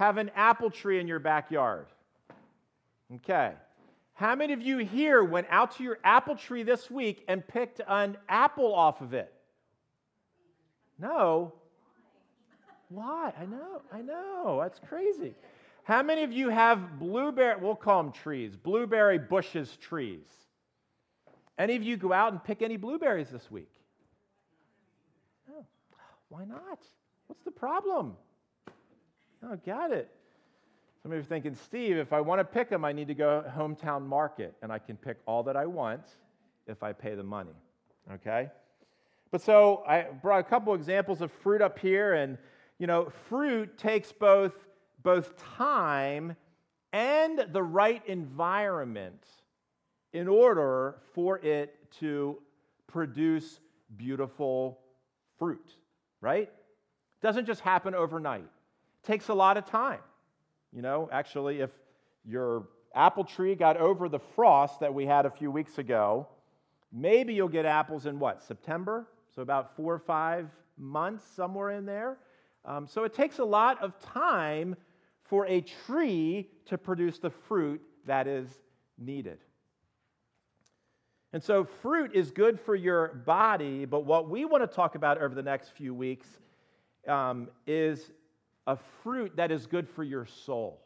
have 0.00 0.16
an 0.16 0.30
apple 0.34 0.70
tree 0.70 0.98
in 0.98 1.06
your 1.06 1.18
backyard? 1.18 1.84
Okay. 3.16 3.52
How 4.14 4.34
many 4.34 4.54
of 4.54 4.62
you 4.62 4.78
here 4.78 5.22
went 5.22 5.46
out 5.50 5.76
to 5.76 5.82
your 5.82 5.98
apple 6.02 6.36
tree 6.36 6.62
this 6.62 6.90
week 6.90 7.22
and 7.28 7.46
picked 7.46 7.82
an 7.86 8.16
apple 8.26 8.74
off 8.74 9.02
of 9.02 9.12
it? 9.12 9.30
No. 10.98 11.52
Why? 12.88 13.34
I 13.38 13.44
know, 13.44 13.82
I 13.92 14.00
know. 14.00 14.58
That's 14.62 14.80
crazy. 14.88 15.34
How 15.84 16.02
many 16.02 16.22
of 16.22 16.32
you 16.32 16.48
have 16.48 16.98
blueberry, 16.98 17.60
we'll 17.60 17.76
call 17.76 18.02
them 18.02 18.12
trees, 18.12 18.56
blueberry 18.56 19.18
bushes 19.18 19.76
trees? 19.76 20.26
Any 21.58 21.76
of 21.76 21.82
you 21.82 21.98
go 21.98 22.14
out 22.14 22.32
and 22.32 22.42
pick 22.42 22.62
any 22.62 22.78
blueberries 22.78 23.28
this 23.28 23.50
week? 23.50 23.72
No. 25.46 25.66
Why 26.30 26.46
not? 26.46 26.78
What's 27.26 27.44
the 27.44 27.50
problem? 27.50 28.16
Oh, 29.42 29.56
got 29.64 29.92
it. 29.92 30.10
Some 31.02 31.12
of 31.12 31.16
you 31.16 31.22
are 31.22 31.24
thinking, 31.24 31.54
Steve, 31.54 31.96
if 31.96 32.12
I 32.12 32.20
want 32.20 32.40
to 32.40 32.44
pick 32.44 32.68
them, 32.68 32.84
I 32.84 32.92
need 32.92 33.08
to 33.08 33.14
go 33.14 33.42
hometown 33.56 34.04
market, 34.06 34.54
and 34.62 34.70
I 34.70 34.78
can 34.78 34.96
pick 34.96 35.16
all 35.26 35.42
that 35.44 35.56
I 35.56 35.64
want 35.64 36.02
if 36.66 36.82
I 36.82 36.92
pay 36.92 37.14
the 37.14 37.22
money. 37.22 37.54
Okay? 38.12 38.50
But 39.30 39.40
so 39.40 39.82
I 39.86 40.02
brought 40.02 40.40
a 40.40 40.44
couple 40.44 40.74
examples 40.74 41.22
of 41.22 41.32
fruit 41.32 41.62
up 41.62 41.78
here, 41.78 42.14
and 42.14 42.36
you 42.78 42.86
know, 42.86 43.10
fruit 43.28 43.78
takes 43.78 44.12
both, 44.12 44.54
both 45.02 45.36
time 45.56 46.36
and 46.92 47.46
the 47.52 47.62
right 47.62 48.04
environment 48.06 49.24
in 50.12 50.28
order 50.28 50.96
for 51.14 51.38
it 51.38 51.76
to 52.00 52.38
produce 52.86 53.60
beautiful 53.96 54.80
fruit, 55.38 55.76
right? 56.20 56.50
Doesn't 57.22 57.46
just 57.46 57.60
happen 57.60 57.94
overnight. 57.94 58.48
Takes 59.04 59.28
a 59.28 59.34
lot 59.34 59.56
of 59.56 59.66
time. 59.66 60.00
You 60.72 60.82
know, 60.82 61.08
actually, 61.12 61.60
if 61.60 61.70
your 62.24 62.68
apple 62.94 63.24
tree 63.24 63.54
got 63.54 63.76
over 63.76 64.08
the 64.08 64.18
frost 64.18 64.80
that 64.80 64.92
we 64.92 65.06
had 65.06 65.26
a 65.26 65.30
few 65.30 65.50
weeks 65.50 65.78
ago, 65.78 66.28
maybe 66.92 67.34
you'll 67.34 67.48
get 67.48 67.64
apples 67.64 68.06
in 68.06 68.18
what, 68.18 68.42
September? 68.42 69.06
So 69.34 69.42
about 69.42 69.76
four 69.76 69.94
or 69.94 69.98
five 69.98 70.48
months, 70.76 71.24
somewhere 71.34 71.70
in 71.70 71.86
there. 71.86 72.18
Um, 72.64 72.86
so 72.86 73.04
it 73.04 73.14
takes 73.14 73.38
a 73.38 73.44
lot 73.44 73.82
of 73.82 73.98
time 74.00 74.76
for 75.24 75.46
a 75.46 75.60
tree 75.60 76.48
to 76.66 76.76
produce 76.76 77.18
the 77.18 77.30
fruit 77.30 77.80
that 78.06 78.26
is 78.26 78.48
needed. 78.98 79.38
And 81.32 81.42
so, 81.42 81.64
fruit 81.64 82.10
is 82.12 82.32
good 82.32 82.58
for 82.58 82.74
your 82.74 83.22
body, 83.24 83.84
but 83.84 84.04
what 84.04 84.28
we 84.28 84.44
want 84.44 84.64
to 84.64 84.66
talk 84.66 84.96
about 84.96 85.22
over 85.22 85.32
the 85.32 85.42
next 85.42 85.70
few 85.70 85.94
weeks 85.94 86.26
um, 87.06 87.48
is 87.68 88.10
a 88.66 88.76
fruit 89.02 89.36
that 89.36 89.50
is 89.50 89.66
good 89.66 89.88
for 89.88 90.04
your 90.04 90.26
soul. 90.26 90.80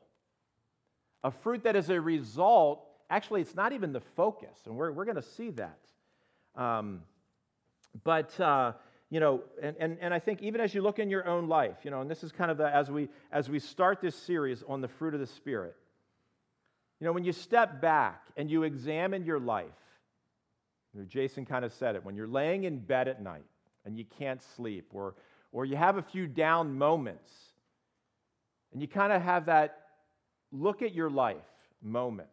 A 1.23 1.31
fruit 1.31 1.65
that 1.65 1.77
is 1.77 1.91
a 1.91 2.01
result, 2.01 2.85
actually, 3.11 3.41
it's 3.41 3.55
not 3.55 3.73
even 3.73 3.93
the 3.93 4.01
focus, 4.01 4.59
and 4.67 4.77
we're, 4.77 4.93
we're 4.93 5.05
going 5.05 5.17
to 5.17 5.23
see 5.23 5.51
that. 5.51 5.79
Um, 6.55 7.03
but, 8.05 8.39
uh, 8.41 8.73
you 9.11 9.21
know, 9.21 9.43
and, 9.63 9.77
and, 9.79 9.99
and 10.01 10.13
I 10.13 10.19
think 10.19 10.43
even 10.43 10.61
as 10.61 10.75
you 10.75 10.83
look 10.83 10.99
in 10.99 11.09
your 11.11 11.27
own 11.27 11.49
life, 11.49 11.79
you 11.83 11.91
know, 11.91 12.01
and 12.01 12.11
this 12.11 12.25
is 12.25 12.33
kind 12.33 12.51
of 12.51 12.59
the, 12.59 12.69
as 12.69 12.91
we, 12.91 13.09
as 13.33 13.49
we 13.49 13.59
start 13.59 14.01
this 14.01 14.17
series 14.17 14.63
on 14.67 14.81
the 14.81 14.89
fruit 14.89 15.15
of 15.15 15.21
the 15.21 15.27
Spirit, 15.27 15.77
you 17.01 17.07
know, 17.07 17.13
when 17.13 17.25
you 17.25 17.33
step 17.33 17.81
back 17.81 18.27
and 18.37 18.51
you 18.51 18.63
examine 18.63 19.25
your 19.25 19.39
life, 19.39 19.67
you 20.93 21.01
know, 21.01 21.07
Jason 21.07 21.45
kind 21.45 21.65
of 21.65 21.73
said 21.73 21.97
it, 21.97 22.05
when 22.05 22.17
you're 22.17 22.29
laying 22.29 22.65
in 22.65 22.79
bed 22.79 23.09
at 23.09 23.23
night 23.23 23.45
and 23.85 23.99
you 23.99 24.05
can't 24.19 24.43
sleep, 24.57 24.91
or, 24.93 25.15
or 25.53 25.65
you 25.65 25.77
have 25.77 25.97
a 25.97 26.03
few 26.03 26.27
down 26.27 26.77
moments, 26.77 27.33
and 28.75 28.83
you 28.83 28.89
kind 28.89 29.13
of 29.13 29.23
have 29.23 29.47
that 29.47 29.79
look 30.53 30.83
at 30.83 30.93
your 30.93 31.09
life 31.09 31.37
moment. 31.81 32.29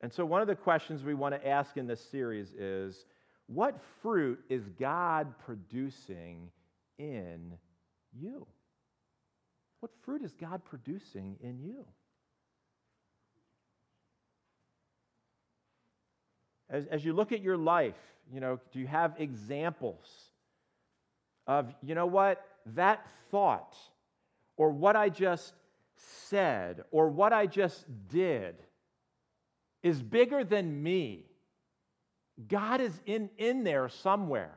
And 0.00 0.12
so, 0.12 0.24
one 0.24 0.40
of 0.40 0.48
the 0.48 0.54
questions 0.54 1.02
we 1.02 1.14
want 1.14 1.34
to 1.34 1.46
ask 1.46 1.76
in 1.76 1.86
this 1.86 2.00
series 2.00 2.52
is 2.52 3.04
what 3.46 3.78
fruit 4.00 4.38
is 4.48 4.68
God 4.78 5.34
producing 5.44 6.50
in 6.98 7.54
you? 8.12 8.46
What 9.80 9.90
fruit 10.04 10.22
is 10.22 10.32
God 10.32 10.62
producing 10.64 11.36
in 11.42 11.60
you? 11.60 11.84
As, 16.70 16.86
as 16.86 17.04
you 17.04 17.12
look 17.12 17.32
at 17.32 17.42
your 17.42 17.56
life, 17.56 17.94
you 18.32 18.40
know, 18.40 18.58
do 18.72 18.78
you 18.78 18.86
have 18.86 19.14
examples 19.18 20.06
of, 21.46 21.72
you 21.82 21.94
know 21.94 22.06
what? 22.06 22.44
That 22.74 23.06
thought 23.30 23.76
or 24.56 24.70
what 24.70 24.96
I 24.96 25.08
just 25.08 25.54
said 25.96 26.84
or 26.90 27.08
what 27.08 27.32
I 27.32 27.46
just 27.46 27.84
did 28.08 28.56
is 29.82 30.02
bigger 30.02 30.44
than 30.44 30.82
me. 30.82 31.26
God 32.48 32.80
is 32.80 33.00
in, 33.06 33.30
in 33.38 33.64
there 33.64 33.88
somewhere. 33.88 34.56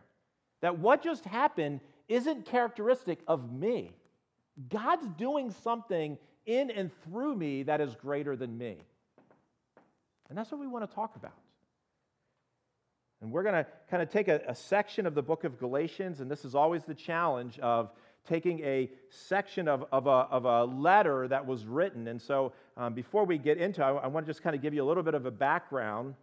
That 0.62 0.79
what 0.79 1.03
just 1.03 1.25
happened 1.25 1.81
isn't 2.07 2.45
characteristic 2.45 3.19
of 3.28 3.51
me. 3.51 3.91
God's 4.69 5.07
doing 5.18 5.51
something 5.51 6.18
in 6.45 6.72
and 6.72 6.91
through 7.03 7.35
me 7.35 7.63
that 7.63 7.81
is 7.81 7.95
greater 7.95 8.35
than 8.35 8.57
me. 8.57 8.78
And 10.29 10.38
that's 10.38 10.51
what 10.51 10.59
we 10.59 10.68
want 10.68 10.89
to 10.89 10.95
talk 10.95 11.16
about. 11.16 11.34
And 13.22 13.32
we're 13.32 13.44
going 13.44 13.56
to 13.56 13.66
kind 13.90 14.04
of 14.04 14.10
take 14.10 14.28
a, 14.28 14.42
a, 14.48 14.54
section 14.54 15.08
of 15.08 15.16
the 15.16 15.24
book 15.24 15.44
of 15.44 15.58
Galatians, 15.58 16.20
and 16.20 16.30
this 16.30 16.46
is 16.46 16.54
always 16.54 16.84
the 16.84 16.94
challenge 16.94 17.58
of 17.60 17.92
taking 18.28 18.60
a 18.60 18.92
section 19.10 19.68
of, 19.68 19.86
of, 19.92 20.06
a, 20.06 20.10
of 20.10 20.46
a 20.46 20.66
letter 20.66 21.28
that 21.28 21.46
was 21.46 21.66
written. 21.66 22.08
And 22.08 22.22
so 22.22 22.54
um, 22.76 22.94
before 22.94 23.26
we 23.26 23.38
get 23.38 23.58
into 23.58 23.82
it, 23.82 23.86
I, 23.86 23.90
I 23.90 24.08
want 24.08 24.26
to 24.26 24.30
just 24.30 24.44
kind 24.44 24.56
of 24.56 24.62
give 24.62 24.74
you 24.74 24.84
a 24.84 24.88
little 24.88 25.04
bit 25.04 25.16
of 25.16 25.26
a 25.26 25.32
background. 25.32 26.14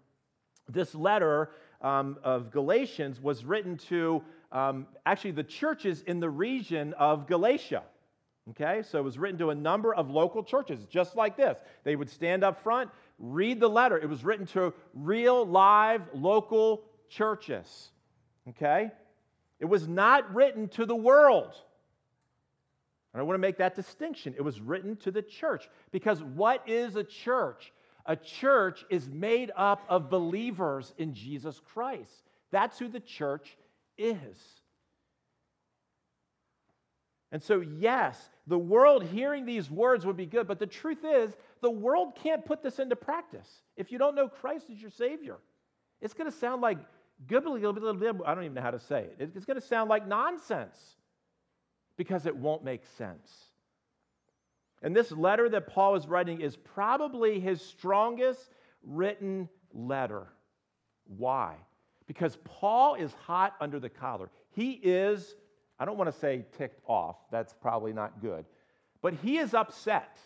This 0.68 0.94
letter 0.94 1.50
um, 1.80 2.18
of 2.22 2.50
Galatians 2.50 3.20
was 3.20 3.44
written 3.44 3.76
to 3.88 4.22
um, 4.52 4.86
actually 5.04 5.32
the 5.32 5.44
churches 5.44 6.02
in 6.02 6.20
the 6.20 6.30
region 6.30 6.94
of 6.94 7.26
Galatia. 7.26 7.82
Okay, 8.50 8.82
so 8.82 8.98
it 8.98 9.02
was 9.02 9.18
written 9.18 9.38
to 9.38 9.48
a 9.48 9.54
number 9.54 9.94
of 9.94 10.10
local 10.10 10.44
churches, 10.44 10.84
just 10.84 11.16
like 11.16 11.34
this. 11.34 11.56
They 11.82 11.96
would 11.96 12.10
stand 12.10 12.44
up 12.44 12.62
front, 12.62 12.90
read 13.18 13.60
the 13.60 13.68
letter. 13.68 13.98
It 13.98 14.08
was 14.08 14.24
written 14.24 14.46
to 14.48 14.72
real, 14.92 15.46
live, 15.46 16.02
local 16.14 16.84
churches. 17.08 17.90
Okay? 18.48 18.90
It 19.60 19.66
was 19.66 19.86
not 19.88 20.34
written 20.34 20.68
to 20.70 20.86
the 20.86 20.96
world. 20.96 21.54
And 23.12 23.20
I 23.20 23.22
want 23.22 23.34
to 23.36 23.40
make 23.40 23.58
that 23.58 23.76
distinction. 23.76 24.34
It 24.36 24.42
was 24.42 24.60
written 24.60 24.96
to 24.98 25.10
the 25.10 25.22
church. 25.22 25.68
Because 25.92 26.22
what 26.22 26.68
is 26.68 26.96
a 26.96 27.04
church? 27.04 27.72
A 28.06 28.16
church 28.16 28.84
is 28.90 29.08
made 29.08 29.50
up 29.56 29.84
of 29.88 30.10
believers 30.10 30.92
in 30.98 31.14
Jesus 31.14 31.60
Christ. 31.72 32.12
That's 32.50 32.78
who 32.78 32.88
the 32.88 33.00
church 33.00 33.56
is. 33.96 34.36
And 37.32 37.42
so, 37.42 37.60
yes, 37.60 38.30
the 38.46 38.58
world 38.58 39.04
hearing 39.04 39.44
these 39.44 39.70
words 39.70 40.06
would 40.06 40.16
be 40.16 40.26
good, 40.26 40.46
but 40.46 40.58
the 40.58 40.66
truth 40.66 41.04
is, 41.04 41.34
the 41.64 41.70
world 41.70 42.14
can't 42.22 42.44
put 42.44 42.62
this 42.62 42.78
into 42.78 42.94
practice 42.94 43.48
if 43.74 43.90
you 43.90 43.96
don't 43.96 44.14
know 44.14 44.28
Christ 44.28 44.66
as 44.70 44.80
your 44.80 44.90
Savior. 44.90 45.38
It's 46.02 46.12
going 46.12 46.30
to 46.30 46.36
sound 46.36 46.60
like 46.60 46.78
I 47.30 47.40
don't 47.40 47.56
even 47.56 48.54
know 48.54 48.60
how 48.60 48.70
to 48.70 48.78
say 48.78 49.06
it. 49.18 49.30
It's 49.34 49.46
going 49.46 49.58
to 49.58 49.66
sound 49.66 49.88
like 49.88 50.06
nonsense 50.06 50.76
because 51.96 52.26
it 52.26 52.36
won't 52.36 52.64
make 52.64 52.82
sense. 52.98 53.32
And 54.82 54.94
this 54.94 55.10
letter 55.10 55.48
that 55.48 55.68
Paul 55.68 55.96
is 55.96 56.06
writing 56.06 56.42
is 56.42 56.54
probably 56.54 57.40
his 57.40 57.62
strongest 57.62 58.50
written 58.82 59.48
letter. 59.72 60.26
Why? 61.16 61.54
Because 62.06 62.36
Paul 62.44 62.96
is 62.96 63.10
hot 63.26 63.54
under 63.58 63.80
the 63.80 63.88
collar. 63.88 64.28
He 64.50 64.72
is, 64.72 65.34
I 65.78 65.86
don't 65.86 65.96
want 65.96 66.12
to 66.12 66.18
say 66.18 66.44
ticked 66.58 66.82
off, 66.86 67.16
that's 67.30 67.54
probably 67.54 67.94
not 67.94 68.20
good, 68.20 68.44
but 69.00 69.14
he 69.22 69.38
is 69.38 69.54
upset. 69.54 70.18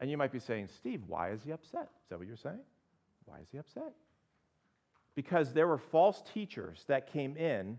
And 0.00 0.10
you 0.10 0.16
might 0.16 0.32
be 0.32 0.38
saying, 0.38 0.68
Steve, 0.76 1.02
why 1.06 1.30
is 1.30 1.42
he 1.42 1.50
upset? 1.50 1.88
Is 2.04 2.08
that 2.10 2.18
what 2.18 2.28
you're 2.28 2.36
saying? 2.36 2.60
Why 3.24 3.38
is 3.40 3.48
he 3.50 3.58
upset? 3.58 3.92
Because 5.14 5.52
there 5.52 5.66
were 5.66 5.78
false 5.78 6.22
teachers 6.32 6.84
that 6.86 7.12
came 7.12 7.36
in 7.36 7.78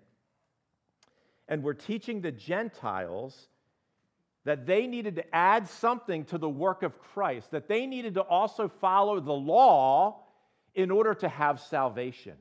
and 1.48 1.64
were 1.64 1.74
teaching 1.74 2.22
the 2.22 2.32
Gentiles 2.32 3.48
that 4.44 4.66
they 4.66 4.88
needed 4.88 5.16
to 5.16 5.36
add 5.36 5.68
something 5.68 6.26
to 6.26 6.38
the 6.38 6.50
work 6.50 6.84
of 6.84 7.00
Christ, 7.00 7.52
that 7.52 7.68
they 7.68 7.86
needed 7.86 8.16
to 8.16 8.22
also 8.22 8.68
follow 8.68 9.20
the 9.20 9.34
law 9.34 10.24
in 10.76 10.92
order 10.92 11.14
to 11.14 11.30
have 11.30 11.60
salvation. 11.60 12.36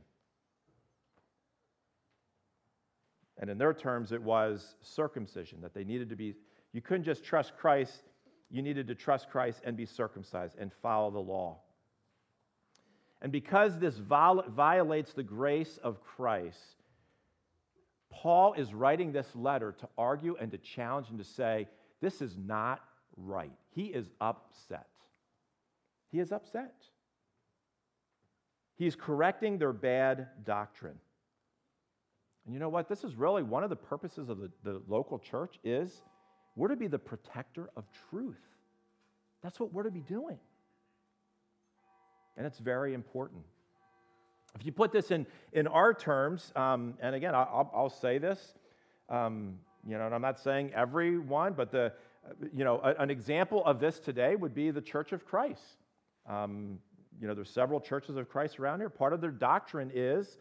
And 3.39 3.49
in 3.49 3.59
their 3.59 3.73
terms, 3.73 4.13
it 4.13 4.23
was 4.23 4.75
circumcision, 4.81 5.61
that 5.63 5.75
they 5.75 5.85
needed 5.85 6.11
to 6.11 6.17
be, 6.17 6.35
you 6.73 6.83
couldn't 6.83 7.05
just 7.05 7.25
trust 7.25 7.57
Christ, 7.57 8.03
you 8.51 8.63
needed 8.63 8.87
to 8.89 8.95
trust 8.95 9.31
Christ 9.31 9.61
and 9.65 9.77
be 9.77 9.87
circumcised 9.87 10.57
and 10.59 10.73
follow 10.83 11.11
the 11.11 11.19
law. 11.19 11.59
And 13.21 13.33
because 13.33 13.79
this 13.79 13.97
violates 13.97 15.13
the 15.13 15.23
grace 15.23 15.79
of 15.83 16.03
Christ, 16.03 16.59
Paul 18.11 18.55
is 18.55 18.73
writing 18.73 19.13
this 19.13 19.29
letter 19.35 19.73
to 19.81 19.89
argue 19.99 20.37
and 20.41 20.51
to 20.53 20.59
challenge 20.59 21.09
and 21.11 21.19
to 21.19 21.25
say, 21.25 21.69
this 22.01 22.23
is 22.23 22.37
not 22.37 22.81
right. 23.17 23.53
He 23.75 23.87
is 23.87 24.09
upset. 24.21 24.87
He 26.11 26.21
is 26.21 26.33
upset. 26.33 26.75
He's 28.77 28.95
correcting 28.95 29.59
their 29.59 29.73
bad 29.73 30.29
doctrine. 30.45 30.99
And 32.47 32.55
you 32.55 32.61
know 32.61 32.69
what? 32.69 32.89
This 32.89 33.05
is 33.05 33.15
really 33.15 33.43
one 33.43 33.65
of 33.65 33.71
the 33.71 33.77
purposes 33.77 34.29
of 34.29 34.39
the, 34.39 34.51
the 34.63 34.81
local 34.89 35.19
church 35.19 35.59
is 35.65 36.03
we're 36.59 36.69
to 36.69 36.77
be 36.77 36.89
the 36.89 36.99
protector 36.99 37.71
of 37.77 37.85
truth. 38.11 38.37
That's 39.43 39.61
what 39.61 39.73
we're 39.73 39.85
to 39.85 39.93
be 39.93 40.01
doing. 40.01 40.39
And 42.37 42.45
it's 42.45 42.59
very 42.59 42.95
important. 42.95 43.43
If 44.59 44.67
you 44.67 44.73
put 44.73 44.91
this 44.91 45.13
in, 45.13 45.25
in 45.53 45.69
our 45.69 45.95
terms, 45.95 46.53
um, 46.57 46.95
and 47.01 47.15
again, 47.15 47.35
I'll, 47.35 47.71
I'll 47.73 47.91
say 47.91 48.19
this, 48.19 48.55
um, 49.09 49.55
you 49.87 49.97
know, 49.97 50.07
and 50.07 50.15
I'm 50.15 50.23
not 50.23 50.41
saying 50.41 50.73
everyone, 50.75 51.53
but 51.53 51.71
the, 51.71 51.93
you 52.53 52.65
know, 52.65 52.81
a, 52.83 53.01
an 53.01 53.11
example 53.11 53.65
of 53.65 53.79
this 53.79 54.01
today 54.01 54.35
would 54.35 54.55
be 54.55 54.73
the 54.73 54.81
Church 54.81 55.13
of 55.13 55.25
Christ. 55.25 55.63
Um, 56.29 56.81
you 57.21 57.29
know, 57.29 57.35
there's 57.35 57.51
several 57.51 57.81
churches 57.81 58.17
of 58.17 58.29
Christ 58.29 58.59
around 58.59 58.81
here. 58.81 58.89
Part 58.89 59.13
of 59.13 59.21
their 59.21 59.31
doctrine 59.31 59.93
is 59.95 60.39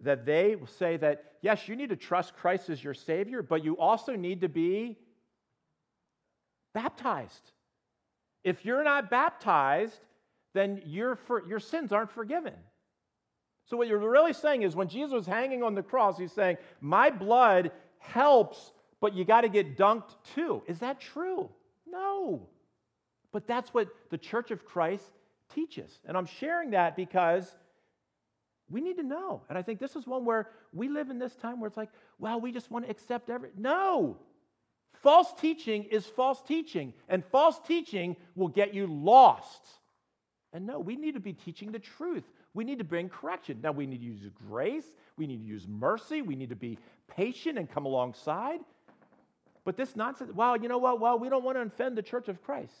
that 0.00 0.24
they 0.24 0.56
say 0.78 0.96
that, 0.98 1.32
yes, 1.42 1.66
you 1.66 1.74
need 1.74 1.88
to 1.88 1.96
trust 1.96 2.36
Christ 2.36 2.70
as 2.70 2.84
your 2.84 2.94
Savior, 2.94 3.42
but 3.42 3.64
you 3.64 3.76
also 3.78 4.14
need 4.14 4.40
to 4.42 4.48
be 4.48 4.96
baptized. 6.76 7.52
If 8.44 8.64
you're 8.66 8.84
not 8.84 9.10
baptized, 9.10 9.98
then 10.52 10.82
your, 10.84 11.18
your 11.48 11.58
sins 11.58 11.90
aren't 11.90 12.10
forgiven. 12.10 12.52
So, 13.64 13.76
what 13.76 13.88
you're 13.88 13.98
really 13.98 14.34
saying 14.34 14.62
is 14.62 14.76
when 14.76 14.88
Jesus 14.88 15.12
was 15.12 15.26
hanging 15.26 15.62
on 15.62 15.74
the 15.74 15.82
cross, 15.82 16.18
he's 16.18 16.32
saying, 16.32 16.58
My 16.80 17.08
blood 17.10 17.72
helps, 17.98 18.72
but 19.00 19.14
you 19.14 19.24
got 19.24 19.40
to 19.40 19.48
get 19.48 19.76
dunked 19.76 20.14
too. 20.34 20.62
Is 20.68 20.78
that 20.80 21.00
true? 21.00 21.48
No. 21.88 22.46
But 23.32 23.46
that's 23.46 23.74
what 23.74 23.88
the 24.10 24.18
Church 24.18 24.50
of 24.50 24.64
Christ 24.64 25.18
teaches. 25.54 25.98
And 26.06 26.16
I'm 26.16 26.26
sharing 26.26 26.70
that 26.72 26.94
because 26.94 27.56
we 28.68 28.80
need 28.80 28.98
to 28.98 29.02
know. 29.02 29.42
And 29.48 29.56
I 29.56 29.62
think 29.62 29.80
this 29.80 29.96
is 29.96 30.06
one 30.06 30.24
where 30.24 30.50
we 30.72 30.88
live 30.88 31.08
in 31.10 31.18
this 31.18 31.34
time 31.36 31.58
where 31.58 31.68
it's 31.68 31.76
like, 31.76 31.90
well, 32.18 32.40
we 32.40 32.52
just 32.52 32.70
want 32.70 32.84
to 32.84 32.90
accept 32.90 33.30
every. 33.30 33.50
No. 33.56 34.18
False 35.06 35.32
teaching 35.34 35.84
is 35.84 36.04
false 36.04 36.42
teaching, 36.42 36.92
and 37.08 37.24
false 37.24 37.60
teaching 37.64 38.16
will 38.34 38.48
get 38.48 38.74
you 38.74 38.88
lost. 38.88 39.60
And 40.52 40.66
no, 40.66 40.80
we 40.80 40.96
need 40.96 41.14
to 41.14 41.20
be 41.20 41.32
teaching 41.32 41.70
the 41.70 41.78
truth. 41.78 42.24
We 42.54 42.64
need 42.64 42.78
to 42.78 42.84
bring 42.84 43.08
correction. 43.08 43.60
Now, 43.62 43.70
we 43.70 43.86
need 43.86 43.98
to 43.98 44.04
use 44.04 44.28
grace, 44.48 44.96
we 45.16 45.28
need 45.28 45.36
to 45.36 45.44
use 45.44 45.68
mercy, 45.68 46.22
we 46.22 46.34
need 46.34 46.48
to 46.48 46.56
be 46.56 46.76
patient 47.06 47.56
and 47.56 47.70
come 47.70 47.86
alongside. 47.86 48.58
But 49.64 49.76
this 49.76 49.94
nonsense, 49.94 50.32
well, 50.34 50.56
you 50.56 50.66
know 50.66 50.78
what? 50.78 50.98
Well, 50.98 51.20
we 51.20 51.28
don't 51.28 51.44
want 51.44 51.56
to 51.56 51.62
offend 51.62 51.96
the 51.96 52.02
church 52.02 52.26
of 52.26 52.42
Christ. 52.42 52.74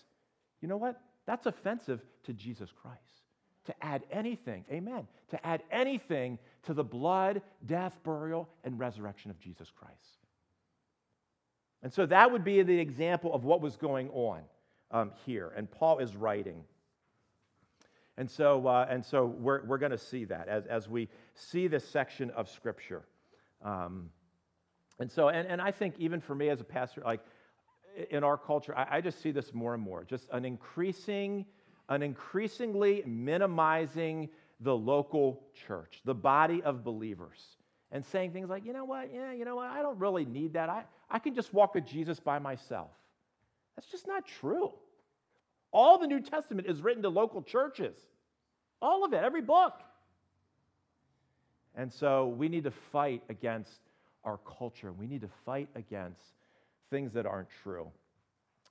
You 0.60 0.66
know 0.66 0.78
what? 0.78 1.00
That's 1.26 1.46
offensive 1.46 2.00
to 2.24 2.32
Jesus 2.32 2.70
Christ. 2.82 3.22
To 3.66 3.74
add 3.80 4.02
anything, 4.10 4.64
amen, 4.72 5.06
to 5.30 5.46
add 5.46 5.62
anything 5.70 6.40
to 6.64 6.74
the 6.74 6.82
blood, 6.82 7.40
death, 7.66 7.96
burial, 8.02 8.48
and 8.64 8.80
resurrection 8.80 9.30
of 9.30 9.38
Jesus 9.38 9.70
Christ. 9.70 10.25
And 11.86 11.92
so 11.92 12.04
that 12.06 12.32
would 12.32 12.42
be 12.42 12.60
the 12.62 12.80
example 12.80 13.32
of 13.32 13.44
what 13.44 13.60
was 13.60 13.76
going 13.76 14.10
on 14.10 14.40
um, 14.90 15.12
here. 15.24 15.52
And 15.56 15.70
Paul 15.70 15.98
is 15.98 16.16
writing. 16.16 16.64
And 18.16 18.28
so, 18.28 18.66
uh, 18.66 18.88
and 18.90 19.06
so 19.06 19.26
we're, 19.26 19.64
we're 19.64 19.78
going 19.78 19.92
to 19.92 19.98
see 19.98 20.24
that 20.24 20.48
as, 20.48 20.66
as 20.66 20.88
we 20.88 21.08
see 21.34 21.68
this 21.68 21.86
section 21.88 22.30
of 22.30 22.50
Scripture. 22.50 23.04
Um, 23.64 24.10
and 24.98 25.08
so, 25.08 25.28
and, 25.28 25.46
and 25.46 25.62
I 25.62 25.70
think 25.70 25.94
even 26.00 26.20
for 26.20 26.34
me 26.34 26.48
as 26.48 26.60
a 26.60 26.64
pastor, 26.64 27.02
like 27.04 27.20
in 28.10 28.24
our 28.24 28.36
culture, 28.36 28.76
I, 28.76 28.96
I 28.96 29.00
just 29.00 29.22
see 29.22 29.30
this 29.30 29.54
more 29.54 29.72
and 29.72 29.80
more 29.80 30.02
just 30.02 30.26
an 30.32 30.44
increasing, 30.44 31.46
an 31.88 32.02
increasingly 32.02 33.04
minimizing 33.06 34.28
the 34.58 34.76
local 34.76 35.40
church, 35.68 36.00
the 36.04 36.16
body 36.16 36.64
of 36.64 36.82
believers, 36.82 37.38
and 37.92 38.04
saying 38.04 38.32
things 38.32 38.50
like, 38.50 38.66
you 38.66 38.72
know 38.72 38.84
what, 38.84 39.14
yeah, 39.14 39.30
you 39.30 39.44
know 39.44 39.54
what, 39.54 39.70
I 39.70 39.82
don't 39.82 40.00
really 40.00 40.24
need 40.24 40.54
that. 40.54 40.68
I, 40.68 40.82
I 41.10 41.18
can 41.18 41.34
just 41.34 41.52
walk 41.52 41.74
with 41.74 41.86
Jesus 41.86 42.20
by 42.20 42.38
myself. 42.38 42.90
That's 43.74 43.88
just 43.88 44.06
not 44.06 44.26
true. 44.26 44.72
All 45.72 45.98
the 45.98 46.06
New 46.06 46.20
Testament 46.20 46.66
is 46.66 46.80
written 46.80 47.02
to 47.02 47.08
local 47.08 47.42
churches. 47.42 47.96
All 48.80 49.04
of 49.04 49.12
it, 49.12 49.22
every 49.22 49.42
book. 49.42 49.74
And 51.74 51.92
so 51.92 52.28
we 52.28 52.48
need 52.48 52.64
to 52.64 52.70
fight 52.70 53.22
against 53.28 53.80
our 54.24 54.38
culture. 54.58 54.92
We 54.92 55.06
need 55.06 55.20
to 55.20 55.30
fight 55.44 55.68
against 55.74 56.22
things 56.90 57.12
that 57.12 57.26
aren't 57.26 57.48
true. 57.62 57.88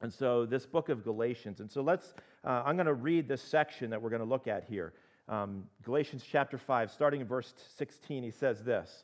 And 0.02 0.14
so, 0.14 0.46
this 0.46 0.66
book 0.66 0.90
of 0.90 1.04
Galatians, 1.04 1.62
and 1.62 1.72
so 1.72 1.82
let's, 1.82 2.14
uh, 2.44 2.64
I'm 2.66 2.76
going 2.76 2.86
to 2.86 2.94
read 2.94 3.28
this 3.30 3.42
section 3.42 3.90
that 3.92 4.02
we're 4.02 4.10
going 4.10 4.22
to 4.22 4.28
look 4.28 4.48
at 4.48 4.66
here. 4.66 4.94
Um, 5.30 5.64
Galatians 5.84 6.24
chapter 6.30 6.58
5, 6.58 6.92
starting 6.92 7.22
in 7.22 7.28
verse 7.28 7.54
16, 7.78 8.24
he 8.24 8.32
says 8.32 8.62
this 8.62 9.04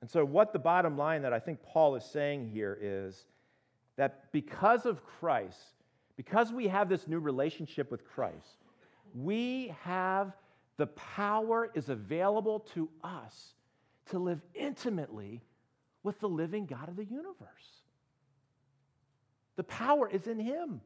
And 0.00 0.08
so, 0.08 0.24
what 0.24 0.52
the 0.52 0.58
bottom 0.58 0.96
line 0.96 1.22
that 1.22 1.32
I 1.32 1.38
think 1.38 1.62
Paul 1.62 1.96
is 1.96 2.04
saying 2.04 2.50
here 2.52 2.78
is 2.80 3.26
that 3.96 4.30
because 4.32 4.86
of 4.86 5.04
Christ, 5.04 5.74
because 6.16 6.52
we 6.52 6.68
have 6.68 6.88
this 6.88 7.08
new 7.08 7.18
relationship 7.18 7.90
with 7.90 8.04
Christ, 8.04 8.64
we 9.14 9.74
have 9.82 10.32
the 10.76 10.86
power 10.86 11.70
is 11.74 11.88
available 11.88 12.60
to 12.74 12.88
us 13.02 13.54
to 14.10 14.18
live 14.18 14.40
intimately 14.54 15.42
with 16.04 16.20
the 16.20 16.28
living 16.28 16.66
God 16.66 16.88
of 16.88 16.96
the 16.96 17.04
universe. 17.04 17.82
The 19.56 19.64
power 19.64 20.08
is 20.08 20.28
in 20.28 20.38
Him. 20.38 20.80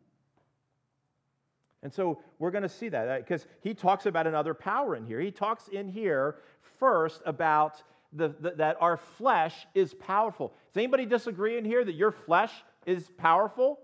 And 1.83 1.93
so 1.93 2.21
we're 2.39 2.51
going 2.51 2.63
to 2.63 2.69
see 2.69 2.89
that 2.91 3.19
because 3.19 3.47
he 3.61 3.75
talks 3.75 4.07
about 4.07 4.27
another 4.27 4.55
power 4.55 4.95
in 4.95 5.05
here. 5.05 5.21
He 5.21 5.33
talks 5.33 5.69
in 5.69 5.89
here 5.89 6.37
first 6.79 7.23
about 7.27 7.83
the, 8.13 8.35
the, 8.41 8.51
that 8.53 8.77
our 8.81 8.97
flesh 8.97 9.55
is 9.75 9.95
powerful. 9.95 10.53
Does 10.73 10.81
anybody 10.81 11.07
disagree 11.07 11.57
in 11.59 11.65
here 11.65 11.85
that 11.85 11.95
your 11.95 12.13
flesh 12.13 12.53
is 12.87 13.09
powerful? 13.17 13.79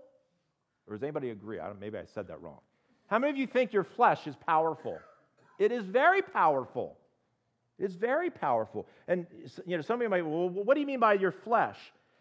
Or 0.87 0.95
does 0.95 1.03
anybody 1.03 1.29
agree? 1.29 1.59
I 1.59 1.67
don't, 1.67 1.79
maybe 1.79 1.97
I 1.97 2.05
said 2.05 2.27
that 2.27 2.41
wrong. 2.41 2.59
How 3.07 3.19
many 3.19 3.31
of 3.31 3.37
you 3.37 3.47
think 3.47 3.73
your 3.73 3.83
flesh 3.83 4.27
is 4.27 4.35
powerful? 4.35 4.99
It 5.57 5.71
is 5.71 5.83
very 5.83 6.21
powerful. 6.21 6.97
It's 7.79 7.95
very 7.95 8.29
powerful. 8.29 8.87
And 9.07 9.25
you 9.65 9.77
know, 9.77 9.81
some 9.81 9.95
of 9.95 10.03
you 10.03 10.09
might, 10.09 10.25
well, 10.25 10.49
what 10.49 10.73
do 10.75 10.81
you 10.81 10.87
mean 10.87 10.99
by 10.99 11.13
your 11.13 11.31
flesh? 11.31 11.77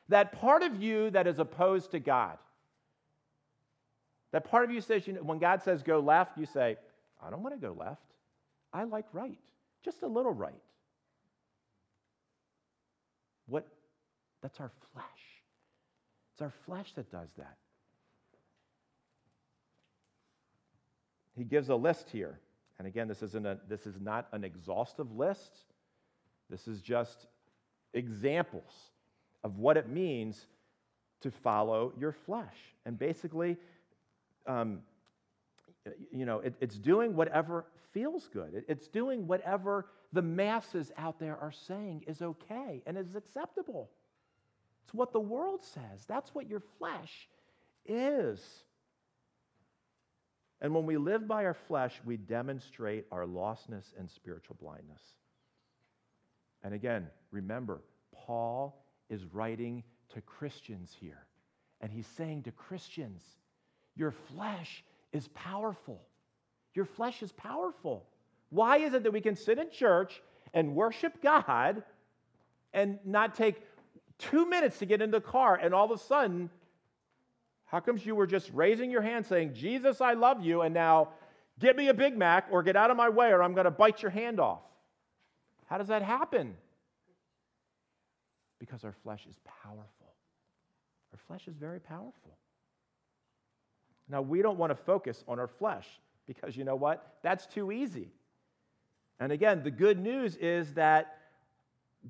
That 0.09 0.33
part 0.33 0.63
of 0.63 0.83
you 0.83 1.11
that 1.11 1.27
is 1.27 1.39
opposed 1.39 1.91
to 1.91 1.99
God. 1.99 2.39
That 4.33 4.45
part 4.45 4.65
of 4.65 4.71
you 4.71 4.81
says, 4.81 5.07
you 5.07 5.15
know, 5.15 5.23
when 5.23 5.39
God 5.39 5.63
says 5.63 5.83
go 5.83 6.01
left, 6.01 6.39
you 6.39 6.47
say, 6.47 6.77
I 7.23 7.31
don't 7.31 7.43
want 7.43 7.55
to 7.55 7.61
go 7.61 7.75
left. 7.79 8.03
I 8.73 8.85
like 8.85 9.07
right, 9.13 9.39
just 9.85 10.03
a 10.03 10.07
little 10.07 10.33
right. 10.33 10.55
What? 13.49 13.67
That's 14.43 14.61
our 14.61 14.71
flesh. 14.93 15.05
It's 16.33 16.43
our 16.43 16.53
flesh 16.67 16.93
that 16.95 17.11
does 17.11 17.31
that. 17.39 17.57
He 21.37 21.45
gives 21.45 21.69
a 21.69 21.75
list 21.75 22.11
here. 22.11 22.39
And 22.79 22.87
again, 22.87 23.09
this, 23.09 23.23
isn't 23.23 23.47
a, 23.47 23.59
this 23.69 23.87
is 23.87 24.01
not 24.01 24.29
an 24.33 24.45
exhaustive 24.45 25.11
list. 25.17 25.53
This 26.49 26.69
is 26.69 26.81
just 26.81 27.27
examples 27.95 28.73
of 29.43 29.59
what 29.59 29.77
it 29.77 29.89
means 29.89 30.47
to 31.23 31.31
follow 31.31 31.93
your 31.99 32.13
flesh. 32.13 32.57
And 32.87 32.99
basically, 32.99 33.57
um, 34.47 34.81
you 36.13 36.27
know, 36.27 36.41
it, 36.41 36.55
it's 36.61 36.77
doing 36.77 37.17
whatever 37.17 37.65
feels 37.93 38.29
good. 38.33 38.55
It, 38.55 38.65
it's 38.69 38.89
doing 38.89 39.27
whatever 39.27 39.87
the 40.13 40.23
masses 40.23 40.91
out 40.97 41.19
there 41.19 41.37
are 41.37 41.53
saying 41.53 42.05
is 42.07 42.23
okay 42.23 42.83
and 42.87 42.97
is 42.97 43.15
acceptable. 43.15 43.91
It's 44.85 44.95
what 44.95 45.13
the 45.13 45.21
world 45.21 45.63
says. 45.63 46.07
That's 46.07 46.35
what 46.35 46.49
your 46.49 46.63
flesh 46.79 47.29
is. 47.85 48.41
And 50.61 50.75
when 50.75 50.87
we 50.87 50.97
live 50.97 51.29
by 51.29 51.45
our 51.45 51.55
flesh, 51.55 52.01
we 52.05 52.17
demonstrate 52.17 53.05
our 53.13 53.27
lostness 53.27 53.85
and 53.99 54.11
spiritual 54.11 54.57
blindness. 54.61 55.03
And 56.65 56.75
again, 56.75 57.07
remember, 57.31 57.81
Paul 58.13 58.83
is 59.11 59.25
writing 59.33 59.85
to 60.15 60.21
Christians 60.23 60.97
here. 60.99 61.27
And 61.81 61.93
he's 61.93 62.09
saying 62.17 62.45
to 62.45 62.51
Christians, 62.51 63.23
your 63.95 64.13
flesh 64.35 64.83
is 65.13 65.29
powerful. 65.29 66.01
Your 66.75 66.87
flesh 66.87 67.23
is 67.23 67.33
powerful. 67.33 68.07
Why 68.51 68.79
is 68.79 68.95
it 68.95 69.03
that 69.03 69.13
we 69.13 69.21
can 69.21 69.37
sit 69.37 69.59
in 69.59 69.71
church 69.71 70.23
and 70.55 70.75
worship 70.75 71.23
God 71.23 71.83
and 72.73 72.99
not 73.05 73.35
take 73.35 73.63
two 74.19 74.49
minutes 74.49 74.79
to 74.79 74.87
get 74.87 75.03
in 75.03 75.11
the 75.11 75.21
car 75.21 75.57
and 75.57 75.75
all 75.75 75.85
of 75.85 75.91
a 75.91 76.03
sudden, 76.03 76.51
how 77.67 77.81
comes 77.81 78.05
you 78.05 78.15
were 78.15 78.27
just 78.27 78.51
raising 78.55 78.91
your 78.91 79.03
hand 79.03 79.27
saying, 79.27 79.55
Jesus, 79.55 80.01
I 80.01 80.15
love 80.15 80.43
you, 80.43 80.63
and 80.63 80.73
now 80.73 81.11
get 81.59 81.77
me 81.77 81.89
a 81.89 81.95
Big 81.95 82.17
Mac 82.17 82.47
or 82.51 82.63
get 82.63 82.77
out 82.77 82.91
of 82.91 82.97
my 82.97 83.11
way 83.11 83.29
or 83.29 83.43
I'm 83.43 83.53
going 83.53 83.67
to 83.67 83.71
bite 83.71 84.03
your 84.03 84.11
hand 84.11 84.41
off? 84.41 84.63
How 85.67 85.77
does 85.77 85.89
that 85.89 86.03
happen? 86.03 86.57
Because 88.59 88.85
our 88.85 88.95
flesh 89.05 89.27
is 89.29 89.37
powerful. 89.63 90.15
Our 91.13 91.19
flesh 91.27 91.47
is 91.47 91.55
very 91.57 91.79
powerful. 91.79 92.39
Now, 94.09 94.23
we 94.23 94.41
don't 94.41 94.59
want 94.59 94.71
to 94.71 94.75
focus 94.75 95.23
on 95.29 95.39
our 95.39 95.47
flesh 95.47 95.87
because 96.27 96.57
you 96.57 96.65
know 96.65 96.77
what? 96.77 97.17
That's 97.23 97.47
too 97.47 97.71
easy. 97.71 98.09
And 99.21 99.33
again, 99.33 99.63
the 99.63 99.71
good 99.71 99.99
news 99.99 100.37
is 100.37 100.75
that 100.75 101.19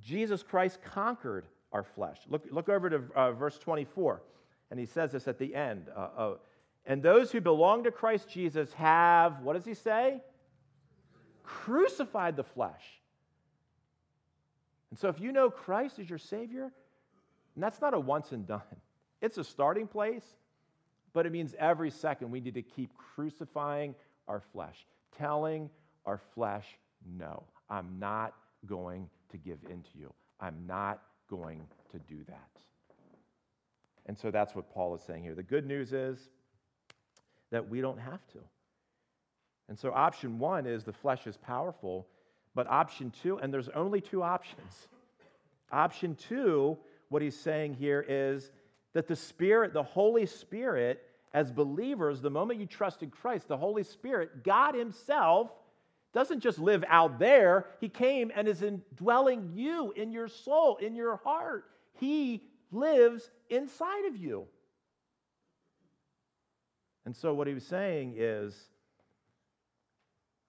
Jesus 0.00 0.42
Christ 0.42 0.80
conquered 0.82 1.46
our 1.72 1.82
flesh. 1.82 2.18
Look, 2.28 2.46
look 2.50 2.68
over 2.68 2.90
to 2.90 3.02
uh, 3.14 3.32
verse 3.32 3.58
24, 3.58 4.22
and 4.70 4.78
he 4.78 4.86
says 4.86 5.12
this 5.12 5.28
at 5.28 5.38
the 5.38 5.54
end. 5.54 5.86
Uh, 5.94 6.00
uh, 6.00 6.34
and 6.86 7.02
those 7.02 7.30
who 7.30 7.40
belong 7.40 7.84
to 7.84 7.90
Christ 7.90 8.28
Jesus 8.28 8.72
have, 8.74 9.42
what 9.42 9.54
does 9.54 9.64
he 9.64 9.74
say? 9.74 10.22
Crucified 11.42 12.36
the 12.36 12.44
flesh. 12.44 12.82
And 14.90 14.98
so 14.98 15.08
if 15.08 15.20
you 15.20 15.32
know 15.32 15.50
Christ 15.50 15.98
is 15.98 16.08
your 16.08 16.18
Savior, 16.18 16.70
and 17.54 17.62
that's 17.62 17.80
not 17.80 17.92
a 17.92 18.00
once 18.00 18.32
and 18.32 18.46
done, 18.46 18.62
it's 19.20 19.36
a 19.38 19.44
starting 19.44 19.86
place, 19.86 20.24
but 21.12 21.26
it 21.26 21.32
means 21.32 21.54
every 21.58 21.90
second 21.90 22.30
we 22.30 22.40
need 22.40 22.54
to 22.54 22.62
keep 22.62 22.90
crucifying 22.96 23.94
our 24.26 24.40
flesh, 24.52 24.86
telling 25.18 25.68
our 26.06 26.20
flesh, 26.34 26.64
no, 27.16 27.44
I'm 27.70 27.98
not 27.98 28.34
going 28.66 29.08
to 29.30 29.36
give 29.36 29.58
in 29.70 29.82
to 29.82 29.98
you. 29.98 30.12
I'm 30.40 30.56
not 30.66 31.02
going 31.28 31.66
to 31.92 31.98
do 31.98 32.24
that. 32.28 32.48
And 34.06 34.18
so 34.18 34.30
that's 34.30 34.54
what 34.54 34.72
Paul 34.72 34.94
is 34.94 35.02
saying 35.02 35.22
here. 35.22 35.34
The 35.34 35.42
good 35.42 35.66
news 35.66 35.92
is 35.92 36.18
that 37.50 37.68
we 37.68 37.80
don't 37.80 37.98
have 37.98 38.26
to. 38.32 38.38
And 39.68 39.78
so 39.78 39.92
option 39.92 40.38
one 40.38 40.66
is 40.66 40.84
the 40.84 40.92
flesh 40.92 41.26
is 41.26 41.36
powerful, 41.36 42.06
but 42.54 42.66
option 42.68 43.12
two, 43.22 43.38
and 43.38 43.52
there's 43.52 43.68
only 43.70 44.00
two 44.00 44.22
options. 44.22 44.88
Option 45.70 46.14
two, 46.14 46.78
what 47.10 47.20
he's 47.20 47.38
saying 47.38 47.74
here 47.74 48.04
is 48.08 48.50
that 48.94 49.06
the 49.06 49.16
Spirit, 49.16 49.74
the 49.74 49.82
Holy 49.82 50.24
Spirit, 50.24 51.04
as 51.34 51.52
believers, 51.52 52.22
the 52.22 52.30
moment 52.30 52.58
you 52.58 52.66
trust 52.66 53.02
in 53.02 53.10
Christ, 53.10 53.48
the 53.48 53.56
Holy 53.56 53.84
Spirit, 53.84 54.42
God 54.42 54.74
Himself, 54.74 55.50
doesn't 56.12 56.40
just 56.40 56.58
live 56.58 56.84
out 56.88 57.18
there. 57.18 57.66
He 57.80 57.88
came 57.88 58.32
and 58.34 58.48
is 58.48 58.62
indwelling 58.62 59.52
you 59.54 59.92
in 59.92 60.10
your 60.12 60.28
soul, 60.28 60.76
in 60.76 60.94
your 60.94 61.16
heart. 61.16 61.64
He 62.00 62.42
lives 62.70 63.30
inside 63.50 64.06
of 64.06 64.16
you. 64.16 64.46
And 67.04 67.14
so, 67.16 67.32
what 67.34 67.46
he 67.46 67.54
was 67.54 67.64
saying 67.64 68.14
is 68.16 68.54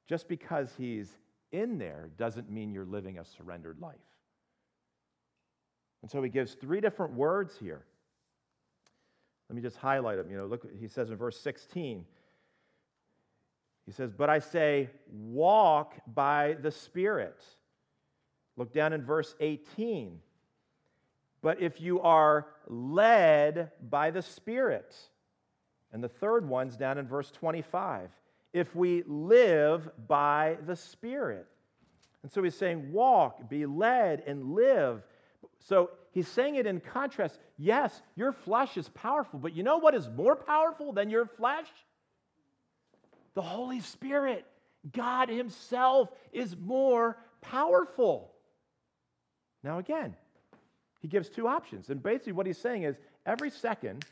just 0.07 0.27
because 0.27 0.73
he's 0.77 1.09
in 1.51 1.77
there 1.77 2.09
doesn't 2.17 2.49
mean 2.49 2.73
you're 2.73 2.85
living 2.85 3.17
a 3.19 3.25
surrendered 3.25 3.79
life. 3.79 3.95
And 6.01 6.11
so, 6.11 6.21
he 6.21 6.29
gives 6.29 6.53
three 6.53 6.81
different 6.81 7.13
words 7.13 7.55
here 7.59 7.85
let 9.49 9.55
me 9.55 9.61
just 9.63 9.77
highlight 9.77 10.17
them. 10.17 10.29
You 10.29 10.37
know, 10.37 10.45
look, 10.45 10.67
he 10.79 10.87
says 10.87 11.09
in 11.09 11.17
verse 11.17 11.39
16, 11.39 12.05
he 13.89 13.93
says, 13.93 14.13
But 14.13 14.29
I 14.29 14.37
say, 14.37 14.91
walk 15.11 15.95
by 16.05 16.57
the 16.61 16.69
Spirit. 16.69 17.43
Look 18.55 18.71
down 18.71 18.93
in 18.93 19.03
verse 19.03 19.33
18. 19.39 20.19
But 21.41 21.59
if 21.59 21.81
you 21.81 21.99
are 22.01 22.45
led 22.67 23.71
by 23.89 24.11
the 24.11 24.21
Spirit. 24.21 24.95
And 25.91 26.03
the 26.03 26.07
third 26.07 26.47
one's 26.47 26.77
down 26.77 26.99
in 26.99 27.07
verse 27.07 27.31
25. 27.31 28.11
If 28.53 28.75
we 28.75 29.01
live 29.07 29.89
by 30.07 30.57
the 30.67 30.75
Spirit. 30.75 31.47
And 32.21 32.31
so 32.31 32.43
he's 32.43 32.53
saying, 32.53 32.93
walk, 32.93 33.49
be 33.49 33.65
led, 33.65 34.21
and 34.27 34.53
live. 34.53 35.01
So 35.57 35.89
he's 36.11 36.27
saying 36.27 36.57
it 36.57 36.67
in 36.67 36.79
contrast. 36.79 37.39
Yes, 37.57 38.03
your 38.15 38.33
flesh 38.33 38.77
is 38.77 38.87
powerful, 38.89 39.39
but 39.39 39.55
you 39.55 39.63
know 39.63 39.77
what 39.77 39.95
is 39.95 40.07
more 40.15 40.35
powerful 40.35 40.93
than 40.93 41.09
your 41.09 41.25
flesh? 41.25 41.65
The 43.33 43.41
Holy 43.41 43.81
Spirit. 43.81 44.45
God 44.93 45.29
Himself 45.29 46.09
is 46.31 46.55
more 46.57 47.17
powerful. 47.41 48.33
Now, 49.63 49.79
again, 49.79 50.15
he 51.01 51.07
gives 51.07 51.29
two 51.29 51.47
options. 51.47 51.89
And 51.89 52.01
basically, 52.01 52.33
what 52.33 52.45
he's 52.45 52.57
saying 52.57 52.83
is 52.83 52.95
every 53.25 53.49
second, 53.49 54.05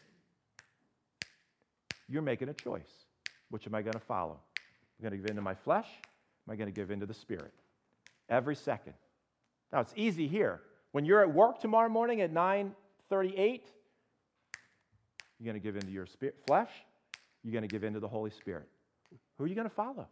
you're 2.09 2.21
making 2.21 2.49
a 2.49 2.53
choice. 2.53 2.89
Which 3.49 3.65
am 3.65 3.75
I 3.75 3.81
going 3.81 3.93
to 3.93 3.99
follow? 3.99 4.39
Am 4.99 4.99
I 4.99 5.09
going 5.09 5.11
to 5.11 5.17
give 5.17 5.29
in 5.29 5.35
to 5.37 5.41
my 5.41 5.55
flesh? 5.55 5.87
Am 6.47 6.53
I 6.53 6.55
going 6.55 6.67
to 6.67 6.75
give 6.75 6.91
in 6.91 6.99
to 6.99 7.05
the 7.05 7.13
Spirit? 7.13 7.53
Every 8.29 8.55
second. 8.55 8.93
Now, 9.71 9.79
it's 9.79 9.93
easy 9.95 10.27
here. 10.27 10.61
When 10.91 11.05
you're 11.05 11.21
at 11.21 11.33
work 11.33 11.59
tomorrow 11.59 11.89
morning 11.89 12.21
at 12.21 12.33
9:38, 12.33 13.61
you're 15.39 15.45
going 15.45 15.53
to 15.53 15.59
give 15.59 15.75
into 15.75 15.91
your 15.91 16.05
spirit, 16.05 16.35
flesh. 16.47 16.71
You're 17.43 17.51
going 17.51 17.67
to 17.67 17.67
give 17.67 17.83
into 17.83 17.99
the 17.99 18.07
Holy 18.07 18.31
Spirit. 18.31 18.67
Who 19.37 19.43
are 19.43 19.47
you 19.47 19.55
going 19.55 19.69
to 19.69 19.75
follow? 19.75 20.07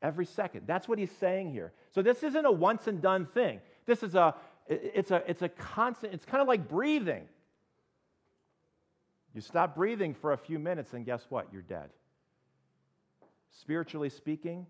Every 0.00 0.26
second. 0.26 0.66
That's 0.66 0.88
what 0.88 0.98
he's 0.98 1.10
saying 1.12 1.52
here. 1.52 1.72
So 1.90 2.02
this 2.02 2.22
isn't 2.22 2.44
a 2.44 2.52
once 2.52 2.86
and 2.86 3.02
done 3.02 3.26
thing. 3.26 3.60
This 3.86 4.02
is 4.02 4.14
a 4.14 4.34
it's 4.68 5.10
a 5.10 5.22
it's 5.28 5.42
a 5.42 5.48
constant. 5.48 6.14
It's 6.14 6.24
kind 6.24 6.40
of 6.40 6.46
like 6.46 6.68
breathing. 6.68 7.24
You 9.34 9.40
stop 9.40 9.74
breathing 9.74 10.14
for 10.14 10.32
a 10.32 10.36
few 10.36 10.58
minutes, 10.58 10.92
and 10.92 11.04
guess 11.04 11.24
what? 11.28 11.48
You're 11.52 11.62
dead. 11.62 11.90
Spiritually 13.50 14.10
speaking, 14.10 14.66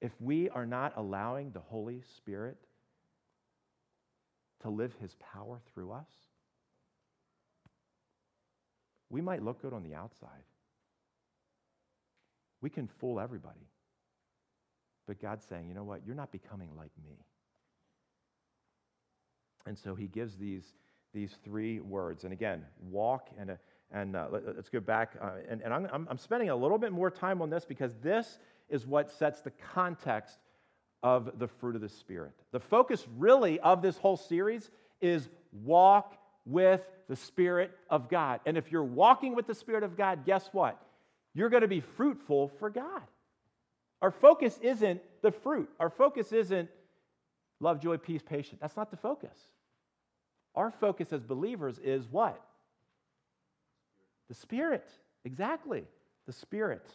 if 0.00 0.12
we 0.20 0.50
are 0.50 0.66
not 0.66 0.92
allowing 0.96 1.50
the 1.52 1.60
Holy 1.60 2.02
Spirit 2.16 2.58
to 4.62 4.70
live 4.70 4.94
his 5.00 5.14
power 5.32 5.60
through 5.72 5.92
us, 5.92 6.08
we 9.08 9.20
might 9.20 9.42
look 9.42 9.62
good 9.62 9.72
on 9.72 9.82
the 9.82 9.94
outside. 9.94 10.42
We 12.60 12.70
can 12.70 12.86
fool 12.86 13.20
everybody. 13.20 13.68
But 15.06 15.20
God's 15.20 15.44
saying, 15.48 15.68
you 15.68 15.74
know 15.74 15.84
what? 15.84 16.00
You're 16.04 16.16
not 16.16 16.32
becoming 16.32 16.70
like 16.76 16.90
me. 17.04 17.18
And 19.66 19.78
so 19.78 19.94
he 19.94 20.06
gives 20.06 20.36
these, 20.36 20.64
these 21.12 21.36
three 21.44 21.80
words. 21.80 22.24
And 22.24 22.32
again, 22.32 22.64
walk 22.90 23.28
and, 23.38 23.50
uh, 23.50 23.54
and 23.92 24.16
uh, 24.16 24.26
let, 24.30 24.44
us 24.44 24.68
go 24.72 24.80
back. 24.80 25.14
Uh, 25.20 25.30
and 25.48 25.60
and 25.62 25.72
I'm, 25.72 26.06
I'm 26.08 26.18
spending 26.18 26.50
a 26.50 26.56
little 26.56 26.78
bit 26.78 26.92
more 26.92 27.10
time 27.10 27.42
on 27.42 27.50
this 27.50 27.64
because 27.64 27.92
this 28.02 28.38
is 28.68 28.86
what 28.86 29.10
sets 29.10 29.40
the 29.40 29.52
context 29.74 30.38
of 31.02 31.38
the 31.38 31.46
fruit 31.46 31.76
of 31.76 31.82
the 31.82 31.88
Spirit. 31.88 32.32
The 32.52 32.60
focus, 32.60 33.06
really, 33.16 33.60
of 33.60 33.82
this 33.82 33.96
whole 33.96 34.16
series 34.16 34.70
is 35.00 35.28
walk 35.64 36.16
with 36.44 36.84
the 37.08 37.16
Spirit 37.16 37.70
of 37.90 38.08
God. 38.08 38.40
And 38.46 38.56
if 38.56 38.72
you're 38.72 38.84
walking 38.84 39.34
with 39.34 39.46
the 39.46 39.54
Spirit 39.54 39.84
of 39.84 39.96
God, 39.96 40.24
guess 40.24 40.48
what? 40.52 40.80
You're 41.36 41.50
going 41.50 41.62
to 41.62 41.68
be 41.68 41.80
fruitful 41.80 42.48
for 42.58 42.70
God. 42.70 43.02
Our 44.00 44.10
focus 44.10 44.58
isn't 44.62 45.02
the 45.20 45.30
fruit, 45.30 45.68
our 45.78 45.90
focus 45.90 46.32
isn't 46.32 46.70
love, 47.60 47.82
joy, 47.82 47.98
peace, 47.98 48.22
patience. 48.22 48.58
That's 48.62 48.76
not 48.76 48.90
the 48.90 48.96
focus. 48.96 49.36
Our 50.54 50.70
focus 50.70 51.12
as 51.12 51.22
believers 51.22 51.78
is 51.78 52.08
what? 52.10 52.42
The 54.28 54.34
Spirit. 54.34 54.88
Exactly. 55.26 55.84
The 56.26 56.32
Spirit. 56.32 56.86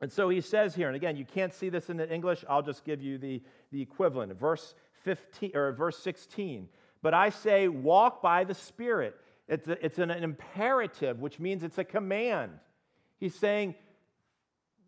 And 0.00 0.12
so 0.12 0.28
he 0.28 0.40
says 0.40 0.76
here, 0.76 0.86
and 0.86 0.94
again, 0.94 1.16
you 1.16 1.24
can't 1.24 1.52
see 1.52 1.70
this 1.70 1.90
in 1.90 1.96
the 1.96 2.12
English, 2.12 2.44
I'll 2.48 2.62
just 2.62 2.84
give 2.84 3.02
you 3.02 3.18
the, 3.18 3.42
the 3.72 3.82
equivalent. 3.82 4.38
Verse 4.38 4.74
15 5.02 5.56
or 5.56 5.72
verse 5.72 5.98
16. 5.98 6.68
But 7.02 7.14
I 7.14 7.30
say, 7.30 7.66
walk 7.66 8.22
by 8.22 8.44
the 8.44 8.54
Spirit. 8.54 9.16
It's, 9.48 9.68
a, 9.68 9.84
it's 9.84 9.98
an, 9.98 10.10
an 10.10 10.24
imperative, 10.24 11.20
which 11.20 11.38
means 11.38 11.62
it's 11.62 11.78
a 11.78 11.84
command. 11.84 12.52
He's 13.18 13.34
saying, 13.34 13.74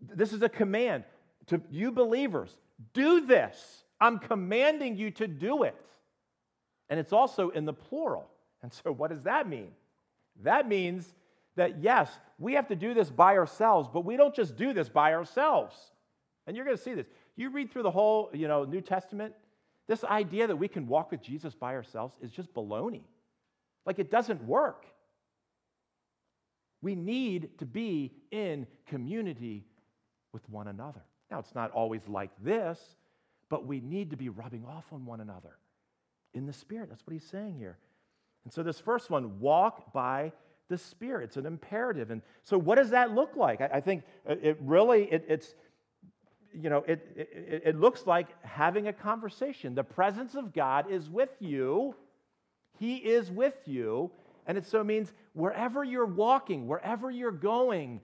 this 0.01 0.33
is 0.33 0.43
a 0.43 0.49
command 0.49 1.05
to 1.47 1.61
you 1.71 1.93
believers 1.93 2.57
do 2.93 3.25
this. 3.27 3.85
I'm 4.01 4.19
commanding 4.19 4.97
you 4.97 5.11
to 5.13 5.29
do 5.29 5.63
it. 5.63 5.77
And 6.91 6.99
it's 7.01 7.13
also 7.13 7.51
in 7.51 7.65
the 7.65 7.73
plural. 7.73 8.29
And 8.63 8.73
so, 8.73 8.93
what 8.93 9.11
does 9.11 9.23
that 9.23 9.49
mean? 9.49 9.71
That 10.43 10.69
means 10.69 11.15
that 11.57 11.81
yes, 11.81 12.11
we 12.39 12.55
have 12.55 12.67
to 12.69 12.77
do 12.77 12.95
this 12.95 13.11
by 13.11 13.37
ourselves, 13.37 13.89
but 13.93 14.05
we 14.05 14.17
don't 14.17 14.35
just 14.35 14.57
do 14.57 14.73
this 14.73 14.89
by 14.89 15.15
ourselves. 15.15 15.77
And 16.47 16.57
you're 16.57 16.65
going 16.65 16.77
to 16.77 16.83
see 16.83 16.95
this. 16.95 17.07
You 17.37 17.51
read 17.51 17.71
through 17.71 17.85
the 17.85 17.91
whole, 17.91 18.31
you 18.33 18.49
know, 18.49 18.65
New 18.65 18.81
Testament, 18.81 19.35
this 19.87 20.05
idea 20.05 20.47
that 20.47 20.57
we 20.57 20.69
can 20.69 20.87
walk 20.87 21.11
with 21.11 21.23
Jesus 21.23 21.55
by 21.55 21.75
ourselves 21.75 22.17
is 22.21 22.31
just 22.31 22.53
baloney. 22.55 23.03
Like 23.87 23.99
it 23.99 24.11
doesn't 24.11 24.43
work. 24.45 24.87
We 26.83 26.95
need 26.95 27.59
to 27.59 27.67
be 27.67 28.13
in 28.31 28.67
community 28.87 29.65
with 30.33 30.49
one 30.51 30.69
another. 30.69 31.03
Now, 31.31 31.39
it's 31.39 31.55
not 31.55 31.71
always 31.71 32.07
like 32.09 32.31
this, 32.43 32.79
but 33.49 33.67
we 33.67 33.81
need 33.81 34.11
to 34.11 34.17
be 34.17 34.29
rubbing 34.29 34.65
off 34.67 34.85
on 34.93 35.07
one 35.07 35.21
another 35.21 35.57
in 36.35 36.45
the 36.45 36.53
Spirit. 36.53 36.91
That's 36.91 37.07
what 37.07 37.13
he's 37.13 37.25
saying 37.25 37.57
here. 37.57 37.79
And 38.45 38.53
so, 38.53 38.63
this 38.63 38.79
first 38.79 39.09
one, 39.09 39.41
walk 39.41 39.93
by 39.93 40.33
the 40.69 40.77
Spirit. 40.77 41.25
It's 41.25 41.37
an 41.37 41.47
imperative. 41.47 42.11
And 42.11 42.21
so, 42.43 42.59
what 42.59 42.77
does 42.77 42.91
that 42.91 43.15
look 43.15 43.37
like? 43.37 43.61
I, 43.61 43.81
think 43.81 44.03
it 44.27 44.59
really, 44.61 45.05
it, 45.05 45.25
it's, 45.29 45.55
you 46.53 46.69
know, 46.69 46.85
it, 46.87 47.07
it, 47.17 47.63
it 47.65 47.81
looks 47.81 48.07
like 48.07 48.29
having 48.45 48.89
a 48.89 48.93
conversation. 48.93 49.75
The 49.75 49.85
presence 49.85 50.35
of 50.35 50.53
God 50.53 50.91
is 50.91 51.09
with 51.09 51.31
you, 51.41 51.95
He 52.79 52.97
is 52.97 53.31
with 53.31 53.55
you. 53.67 54.11
And 54.47 54.59
it 54.59 54.67
so 54.67 54.85
means 54.85 55.13
wherever 55.33 55.83
you're 55.83 56.05
walking, 56.05 56.67
wherever 56.67 57.11
you're 57.11 57.31
going, 57.31 58.01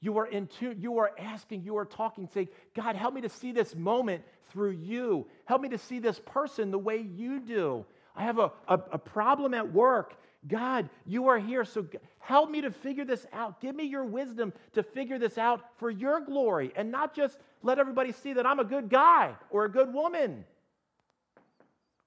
you 0.00 0.18
are 0.18 0.26
in 0.26 0.46
tune, 0.48 0.78
you 0.80 0.98
are 0.98 1.12
asking, 1.18 1.62
you 1.62 1.76
are 1.76 1.84
talking, 1.84 2.28
saying, 2.32 2.48
God, 2.74 2.96
help 2.96 3.14
me 3.14 3.20
to 3.22 3.28
see 3.28 3.52
this 3.52 3.74
moment 3.74 4.22
through 4.50 4.72
you. 4.72 5.26
Help 5.44 5.62
me 5.62 5.68
to 5.70 5.78
see 5.78 5.98
this 5.98 6.20
person 6.26 6.70
the 6.70 6.78
way 6.78 6.98
you 6.98 7.40
do. 7.40 7.84
I 8.16 8.24
have 8.24 8.38
a, 8.38 8.52
a, 8.68 8.74
a 8.92 8.98
problem 8.98 9.54
at 9.54 9.72
work 9.72 10.16
God, 10.46 10.90
you 11.06 11.28
are 11.28 11.38
here, 11.38 11.64
so 11.64 11.86
help 12.18 12.50
me 12.50 12.60
to 12.62 12.70
figure 12.70 13.04
this 13.04 13.26
out. 13.32 13.60
Give 13.60 13.74
me 13.74 13.84
your 13.84 14.04
wisdom 14.04 14.52
to 14.74 14.82
figure 14.82 15.18
this 15.18 15.38
out 15.38 15.62
for 15.78 15.90
your 15.90 16.20
glory 16.20 16.72
and 16.76 16.90
not 16.90 17.14
just 17.14 17.38
let 17.62 17.78
everybody 17.78 18.12
see 18.12 18.34
that 18.34 18.46
I'm 18.46 18.58
a 18.58 18.64
good 18.64 18.90
guy 18.90 19.34
or 19.50 19.64
a 19.64 19.70
good 19.70 19.92
woman. 19.92 20.44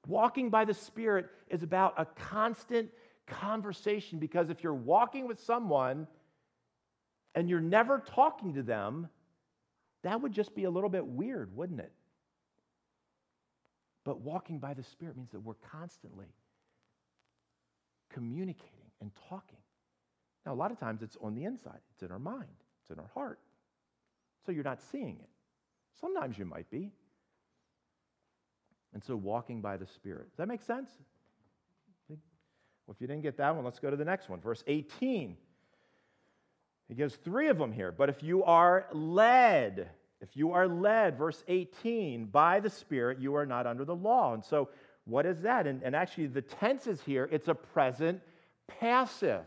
Walking 0.08 0.50
by 0.50 0.66
the 0.66 0.74
Spirit 0.74 1.28
is 1.50 1.64
about 1.64 1.94
a 1.98 2.06
constant 2.06 2.90
conversation 3.28 4.20
because 4.20 4.50
if 4.50 4.64
you're 4.64 4.74
walking 4.74 5.28
with 5.28 5.40
someone 5.44 6.08
and 7.36 7.50
you're 7.50 7.60
never 7.60 8.00
talking 8.00 8.54
to 8.54 8.64
them, 8.64 9.10
that 10.04 10.22
would 10.22 10.32
just 10.32 10.56
be 10.56 10.64
a 10.64 10.70
little 10.70 10.90
bit 10.90 11.06
weird, 11.06 11.56
wouldn't 11.56 11.82
it? 11.82 11.92
But 14.06 14.22
walking 14.22 14.60
by 14.60 14.74
the 14.74 14.84
Spirit 14.84 15.18
means 15.18 15.32
that 15.32 15.42
we're 15.42 15.56
constantly 15.72 16.28
communicating 18.10 18.92
and 19.02 19.12
talking. 19.30 19.60
Now, 20.46 20.54
a 20.54 20.56
lot 20.56 20.72
of 20.72 20.80
times 20.80 21.02
it's 21.02 21.18
on 21.22 21.36
the 21.36 21.44
inside, 21.44 21.80
it's 21.94 22.04
in 22.04 22.12
our 22.12 22.20
mind, 22.20 22.48
it's 22.82 22.92
in 22.92 23.00
our 23.00 23.10
heart. 23.14 23.40
So 24.46 24.54
you're 24.54 24.64
not 24.64 24.82
seeing 24.82 25.18
it. 25.20 25.30
Sometimes 26.00 26.38
you 26.38 26.46
might 26.46 26.70
be. 26.70 26.94
And 28.98 29.04
so 29.04 29.16
walking 29.16 29.62
by 29.62 29.78
the 29.78 29.86
Spirit. 29.86 30.28
Does 30.32 30.38
that 30.38 30.48
make 30.48 30.64
sense? 30.64 30.90
Well, 32.10 32.18
if 32.96 33.00
you 33.00 33.06
didn't 33.06 33.22
get 33.22 33.38
that 33.38 33.56
one, 33.56 33.64
let's 33.64 33.78
go 33.78 33.92
to 33.92 33.96
the 33.96 34.04
next 34.04 34.28
one. 34.28 34.42
Verse 34.42 34.64
18. 34.66 35.38
He 36.88 36.96
gives 36.96 37.16
three 37.18 37.50
of 37.50 37.60
them 37.60 37.72
here. 37.72 37.92
But 37.92 38.10
if 38.10 38.24
you 38.24 38.44
are 38.44 38.88
led, 38.92 39.88
if 40.20 40.36
you 40.36 40.54
are 40.54 40.68
led, 40.68 41.16
verse 41.16 41.44
18, 41.48 42.26
by 42.26 42.60
the 42.60 42.72
Spirit, 42.72 43.20
you 43.20 43.36
are 43.36 43.46
not 43.46 43.68
under 43.68 43.86
the 43.86 43.94
law. 43.94 44.34
And 44.34 44.44
so 44.44 44.70
what 45.06 45.28
is 45.28 45.42
that? 45.42 45.68
And, 45.68 45.84
and 45.84 45.96
actually, 45.96 46.26
the 46.26 46.42
tense 46.42 46.88
is 46.88 47.00
here, 47.02 47.30
it's 47.32 47.50
a 47.50 47.54
present 47.54 48.20
passive. 48.80 49.46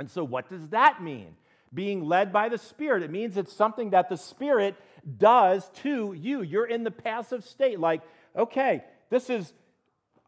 And 0.00 0.10
so, 0.10 0.24
what 0.24 0.50
does 0.50 0.66
that 0.70 1.00
mean? 1.00 1.36
Being 1.72 2.04
led 2.04 2.32
by 2.32 2.48
the 2.48 2.58
Spirit. 2.58 3.04
It 3.04 3.12
means 3.12 3.36
it's 3.36 3.52
something 3.52 3.90
that 3.90 4.08
the 4.08 4.16
Spirit 4.16 4.74
does 5.18 5.68
to 5.82 6.12
you. 6.12 6.42
You're 6.42 6.66
in 6.66 6.82
the 6.82 6.90
passive 6.90 7.44
state. 7.44 7.78
Like, 7.78 8.02
okay, 8.36 8.84
this 9.10 9.30
is, 9.30 9.52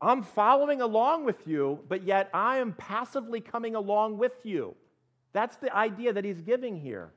I'm 0.01 0.23
following 0.23 0.81
along 0.81 1.25
with 1.25 1.47
you, 1.47 1.81
but 1.89 2.05
yet 2.05 2.31
I 2.33 2.59
am 2.59 2.73
passively 2.73 3.41
coming 3.41 3.75
along 3.75 4.19
with 4.19 4.35
you. 4.45 4.75
That's 5.33 5.57
the 5.57 5.75
idea 5.75 6.13
that 6.13 6.25
he's 6.25 6.41
giving 6.41 6.77
here. 6.77 7.13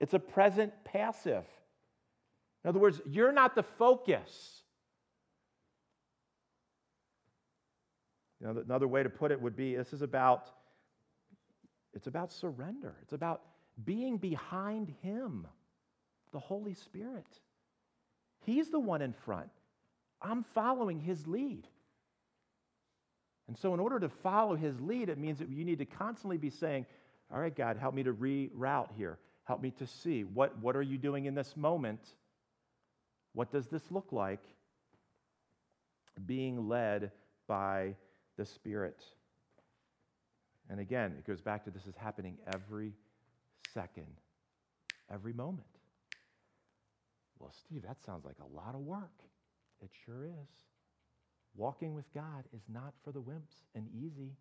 It's 0.00 0.14
a 0.14 0.18
present 0.18 0.72
passive. 0.84 1.44
In 2.64 2.68
other 2.68 2.78
words, 2.78 3.00
you're 3.06 3.32
not 3.32 3.54
the 3.54 3.62
focus. 3.62 4.62
Another 8.42 8.88
way 8.88 9.02
to 9.02 9.08
put 9.08 9.30
it 9.30 9.40
would 9.40 9.56
be 9.56 9.74
this 9.74 9.92
is 9.92 10.02
about 10.02 10.50
it's 11.94 12.08
about 12.08 12.32
surrender. 12.32 12.96
It's 13.02 13.12
about 13.12 13.42
being 13.84 14.18
behind 14.18 14.92
him, 15.02 15.46
the 16.32 16.40
Holy 16.40 16.74
Spirit. 16.74 17.26
He's 18.40 18.68
the 18.68 18.80
one 18.80 19.00
in 19.00 19.12
front. 19.12 19.50
I'm 20.24 20.44
following 20.54 20.98
his 20.98 21.26
lead. 21.26 21.68
And 23.46 23.56
so, 23.58 23.74
in 23.74 23.80
order 23.80 24.00
to 24.00 24.08
follow 24.08 24.56
his 24.56 24.80
lead, 24.80 25.10
it 25.10 25.18
means 25.18 25.38
that 25.38 25.50
you 25.50 25.64
need 25.64 25.78
to 25.78 25.84
constantly 25.84 26.38
be 26.38 26.50
saying, 26.50 26.86
All 27.32 27.38
right, 27.38 27.54
God, 27.54 27.76
help 27.76 27.94
me 27.94 28.02
to 28.02 28.12
reroute 28.12 28.88
here. 28.96 29.18
Help 29.44 29.60
me 29.60 29.70
to 29.72 29.86
see 29.86 30.24
what, 30.24 30.56
what 30.58 30.74
are 30.74 30.82
you 30.82 30.96
doing 30.96 31.26
in 31.26 31.34
this 31.34 31.54
moment? 31.56 32.00
What 33.34 33.52
does 33.52 33.66
this 33.66 33.82
look 33.90 34.12
like? 34.12 34.42
Being 36.24 36.68
led 36.68 37.10
by 37.46 37.96
the 38.38 38.46
Spirit. 38.46 39.04
And 40.70 40.80
again, 40.80 41.14
it 41.18 41.26
goes 41.26 41.42
back 41.42 41.64
to 41.64 41.70
this 41.70 41.86
is 41.86 41.94
happening 41.96 42.38
every 42.54 42.94
second, 43.74 44.06
every 45.12 45.34
moment. 45.34 45.66
Well, 47.38 47.52
Steve, 47.52 47.82
that 47.82 48.02
sounds 48.06 48.24
like 48.24 48.36
a 48.40 48.56
lot 48.56 48.74
of 48.74 48.80
work. 48.80 49.12
It 49.84 49.90
sure 50.06 50.24
is. 50.24 50.48
Walking 51.56 51.94
with 51.94 52.12
God 52.14 52.44
is 52.54 52.62
not 52.72 52.94
for 53.04 53.12
the 53.12 53.20
wimps 53.20 53.62
and 53.74 53.86
easy. 53.94 54.32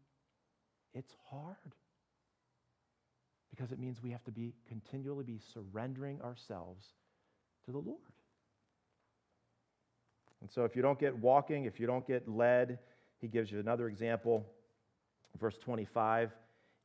It's 0.93 1.13
hard. 1.29 1.73
Because 3.51 3.71
it 3.71 3.79
means 3.79 4.01
we 4.01 4.11
have 4.11 4.23
to 4.23 4.31
be 4.31 4.53
continually 4.67 5.23
be 5.23 5.39
surrendering 5.53 6.21
ourselves 6.21 6.85
to 7.65 7.71
the 7.71 7.77
Lord. 7.77 7.99
And 10.41 10.49
so 10.49 10.63
if 10.63 10.75
you 10.75 10.81
don't 10.81 10.99
get 10.99 11.15
walking, 11.15 11.65
if 11.65 11.79
you 11.79 11.87
don't 11.87 12.07
get 12.07 12.27
led, 12.27 12.79
he 13.21 13.27
gives 13.27 13.51
you 13.51 13.59
another 13.59 13.87
example, 13.87 14.45
verse 15.39 15.57
25. 15.57 16.31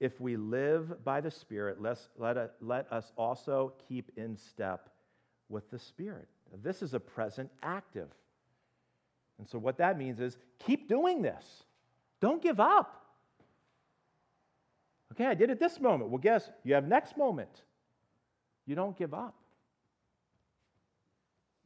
If 0.01 0.21
we 0.21 0.37
live 0.37 1.05
by 1.05 1.21
the 1.21 1.31
Spirit, 1.31 1.81
let's, 1.81 2.09
let, 2.19 2.37
let 2.61 2.93
us 2.93 3.13
also 3.17 3.73
keep 3.89 4.13
in 4.17 4.37
step 4.37 4.91
with 5.49 5.71
the 5.71 5.79
Spirit. 5.79 6.29
This 6.63 6.83
is 6.83 6.95
a 6.95 7.01
present 7.01 7.51
active. 7.63 8.09
And 9.39 9.49
so, 9.49 9.59
what 9.59 9.79
that 9.79 9.99
means 9.99 10.21
is 10.21 10.37
keep 10.59 10.89
doing 10.89 11.23
this. 11.23 11.45
Don't 12.21 12.43
give 12.43 12.59
up. 12.59 13.05
Okay, 15.13 15.27
I 15.27 15.35
did 15.35 15.51
it 15.51 15.59
this 15.59 15.81
moment. 15.81 16.11
Well, 16.11 16.19
guess 16.19 16.51
you 16.65 16.75
have 16.75 16.87
next 16.87 17.17
moment. 17.17 17.63
You 18.67 18.75
don't 18.75 18.97
give 18.97 19.15
up. 19.15 19.35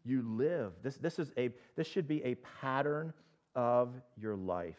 You 0.05 0.23
live. 0.23 0.73
This, 0.83 0.97
this, 0.97 1.19
is 1.19 1.33
a, 1.37 1.51
this 1.77 1.87
should 1.87 2.09
be 2.09 2.23
a 2.25 2.35
pattern 2.61 3.13
of 3.55 3.95
your 4.21 4.37
life. 4.37 4.79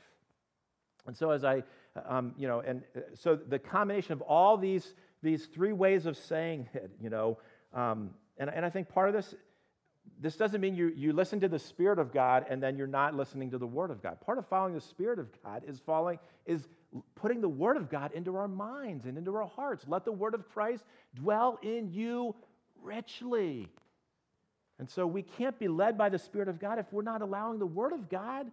And 1.05 1.15
so, 1.15 1.31
as 1.31 1.43
I, 1.43 1.63
um, 2.05 2.33
you 2.37 2.47
know, 2.47 2.61
and 2.61 2.81
uh, 2.95 3.01
so 3.13 3.35
the 3.35 3.59
combination 3.59 4.13
of 4.13 4.21
all 4.21 4.57
these, 4.57 4.93
these 5.21 5.47
three 5.47 5.73
ways 5.73 6.05
of 6.05 6.17
saying 6.17 6.69
it, 6.73 6.91
you 7.01 7.09
know, 7.09 7.37
um, 7.73 8.11
and, 8.37 8.49
and 8.49 8.65
I 8.65 8.69
think 8.69 8.89
part 8.89 9.09
of 9.09 9.13
this, 9.13 9.35
this 10.19 10.35
doesn't 10.35 10.61
mean 10.61 10.75
you, 10.75 10.91
you 10.95 11.13
listen 11.13 11.39
to 11.41 11.47
the 11.47 11.59
Spirit 11.59 11.99
of 11.99 12.13
God 12.13 12.45
and 12.49 12.61
then 12.61 12.77
you're 12.77 12.87
not 12.87 13.15
listening 13.15 13.51
to 13.51 13.57
the 13.57 13.67
Word 13.67 13.91
of 13.91 14.01
God. 14.01 14.21
Part 14.21 14.37
of 14.37 14.47
following 14.47 14.73
the 14.73 14.81
Spirit 14.81 15.19
of 15.19 15.27
God 15.43 15.63
is 15.67 15.79
following, 15.79 16.19
is 16.45 16.67
putting 17.15 17.41
the 17.41 17.49
Word 17.49 17.77
of 17.77 17.89
God 17.89 18.11
into 18.13 18.35
our 18.35 18.47
minds 18.47 19.05
and 19.05 19.17
into 19.17 19.35
our 19.35 19.47
hearts. 19.47 19.85
Let 19.87 20.05
the 20.05 20.11
Word 20.11 20.33
of 20.33 20.47
Christ 20.49 20.83
dwell 21.15 21.59
in 21.61 21.91
you 21.91 22.35
richly. 22.81 23.67
And 24.79 24.89
so 24.89 25.05
we 25.05 25.21
can't 25.21 25.57
be 25.59 25.67
led 25.67 25.97
by 25.97 26.09
the 26.09 26.19
Spirit 26.19 26.47
of 26.47 26.59
God 26.59 26.79
if 26.79 26.91
we're 26.91 27.03
not 27.03 27.21
allowing 27.21 27.59
the 27.59 27.65
Word 27.65 27.93
of 27.93 28.09
God 28.09 28.51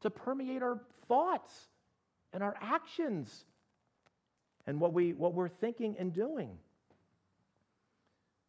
to 0.00 0.10
permeate 0.10 0.62
our 0.62 0.80
thoughts 1.08 1.68
and 2.32 2.42
our 2.42 2.56
actions 2.60 3.44
and 4.66 4.80
what, 4.80 4.92
we, 4.92 5.12
what 5.12 5.34
we're 5.34 5.48
thinking 5.48 5.96
and 5.98 6.12
doing. 6.12 6.58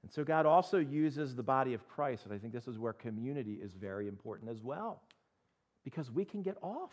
And 0.03 0.11
so 0.11 0.23
God 0.23 0.45
also 0.45 0.77
uses 0.77 1.35
the 1.35 1.43
body 1.43 1.73
of 1.73 1.87
Christ, 1.87 2.25
and 2.25 2.33
I 2.33 2.37
think 2.37 2.53
this 2.53 2.67
is 2.67 2.77
where 2.77 2.93
community 2.93 3.53
is 3.53 3.73
very 3.73 4.07
important 4.07 4.51
as 4.51 4.61
well, 4.61 5.01
because 5.83 6.11
we 6.11 6.25
can 6.25 6.41
get 6.41 6.57
off. 6.61 6.91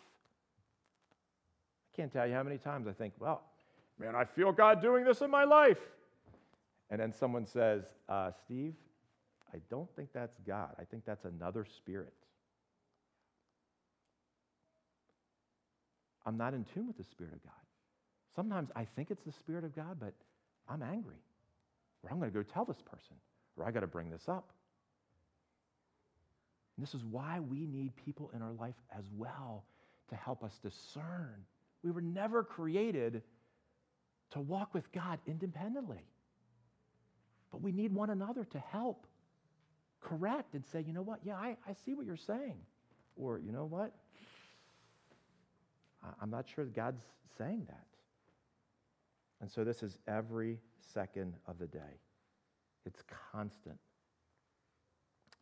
I 1.93 1.97
can't 1.97 2.13
tell 2.13 2.27
you 2.27 2.35
how 2.35 2.45
many 2.45 2.59
times 2.59 2.87
I 2.87 2.93
think, 2.93 3.15
well, 3.19 3.43
man, 3.99 4.15
I 4.15 4.25
feel 4.25 4.53
God 4.53 4.81
doing 4.81 5.05
this 5.05 5.21
in 5.21 5.31
my 5.31 5.45
life. 5.45 5.81
And 6.89 7.01
then 7.01 7.13
someone 7.13 7.47
says, 7.47 7.83
uh, 8.09 8.31
Steve, 8.45 8.75
I 9.53 9.59
don't 9.69 9.89
think 9.97 10.11
that's 10.13 10.39
God. 10.47 10.71
I 10.79 10.85
think 10.85 11.05
that's 11.05 11.25
another 11.25 11.65
spirit. 11.65 12.15
I'm 16.27 16.37
not 16.37 16.55
in 16.55 16.65
tune 16.65 16.87
with 16.87 16.97
the 16.97 17.05
Spirit 17.05 17.33
of 17.33 17.43
God. 17.43 17.53
Sometimes 18.37 18.71
I 18.77 18.85
think 18.85 19.11
it's 19.11 19.25
the 19.25 19.33
Spirit 19.33 19.65
of 19.65 19.75
God, 19.75 19.97
but 19.99 20.13
I'm 20.69 20.83
angry. 20.83 21.17
Or 22.03 22.11
I'm 22.11 22.19
going 22.19 22.31
to 22.31 22.37
go 22.37 22.43
tell 22.43 22.65
this 22.65 22.81
person, 22.81 23.17
or 23.57 23.67
I 23.67 23.71
got 23.71 23.81
to 23.81 23.87
bring 23.87 24.11
this 24.11 24.29
up. 24.29 24.53
And 26.77 26.87
this 26.87 26.95
is 26.95 27.05
why 27.05 27.41
we 27.41 27.67
need 27.67 27.93
people 28.05 28.31
in 28.35 28.41
our 28.41 28.53
life 28.53 28.77
as 28.97 29.05
well 29.17 29.65
to 30.09 30.17
help 30.17 30.43
us 30.43 30.59
discern. 30.63 31.45
We 31.83 31.91
were 31.91 32.01
never 32.01 32.43
created 32.43 33.23
to 34.31 34.41
walk 34.41 34.73
with 34.73 34.91
God 34.93 35.19
independently. 35.27 36.05
But 37.51 37.63
we 37.63 37.73
need 37.73 37.93
one 37.93 38.11
another 38.11 38.45
to 38.45 38.59
help 38.59 39.07
correct 40.01 40.55
and 40.55 40.65
say, 40.73 40.83
you 40.87 40.93
know 40.93 41.03
what? 41.03 41.21
Yeah, 41.25 41.35
I, 41.35 41.57
I 41.69 41.75
see 41.85 41.95
what 41.95 42.07
you're 42.07 42.17
saying. 42.17 42.57
Or, 43.17 43.39
you 43.39 43.53
know 43.53 43.67
what? 43.67 43.93
I'm 46.23 46.31
not 46.31 46.47
sure 46.55 46.65
God's 46.65 47.03
saying 47.37 47.67
that. 47.69 47.87
And 49.41 49.51
so 49.51 49.65
this 49.65 49.83
is 49.83 49.99
every 50.07 50.59
second 50.95 51.35
of 51.47 51.59
the 51.59 51.67
day, 51.67 52.01
it's 52.85 53.03
constant. 53.33 53.79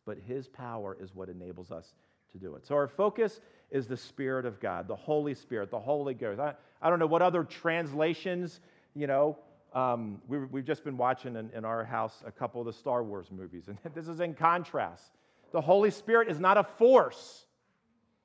But 0.05 0.19
His 0.19 0.47
power 0.47 0.95
is 0.99 1.13
what 1.13 1.29
enables 1.29 1.71
us 1.71 1.93
to 2.31 2.37
do 2.37 2.55
it. 2.55 2.65
So 2.65 2.75
our 2.75 2.87
focus 2.87 3.41
is 3.71 3.87
the 3.87 3.97
Spirit 3.97 4.45
of 4.45 4.59
God, 4.59 4.87
the 4.87 4.95
Holy 4.95 5.33
Spirit, 5.33 5.71
the 5.71 5.79
Holy 5.79 6.13
Ghost. 6.13 6.39
I, 6.39 6.53
I 6.81 6.89
don't 6.89 6.99
know 6.99 7.07
what 7.07 7.21
other 7.21 7.43
translations, 7.43 8.61
you 8.95 9.07
know, 9.07 9.37
um, 9.73 10.21
we, 10.27 10.39
have 10.39 10.65
just 10.65 10.83
been 10.83 10.97
watching 10.97 11.35
in, 11.35 11.51
in 11.53 11.63
our 11.63 11.85
house 11.85 12.23
a 12.25 12.31
couple 12.31 12.61
of 12.61 12.65
the 12.65 12.73
Star 12.73 13.03
Wars 13.03 13.27
movies, 13.31 13.67
and 13.67 13.77
this 13.93 14.07
is 14.07 14.19
in 14.19 14.33
contrast. 14.33 15.11
The 15.51 15.61
Holy 15.61 15.91
Spirit 15.91 16.29
is 16.29 16.39
not 16.39 16.57
a 16.57 16.63
force. 16.63 17.45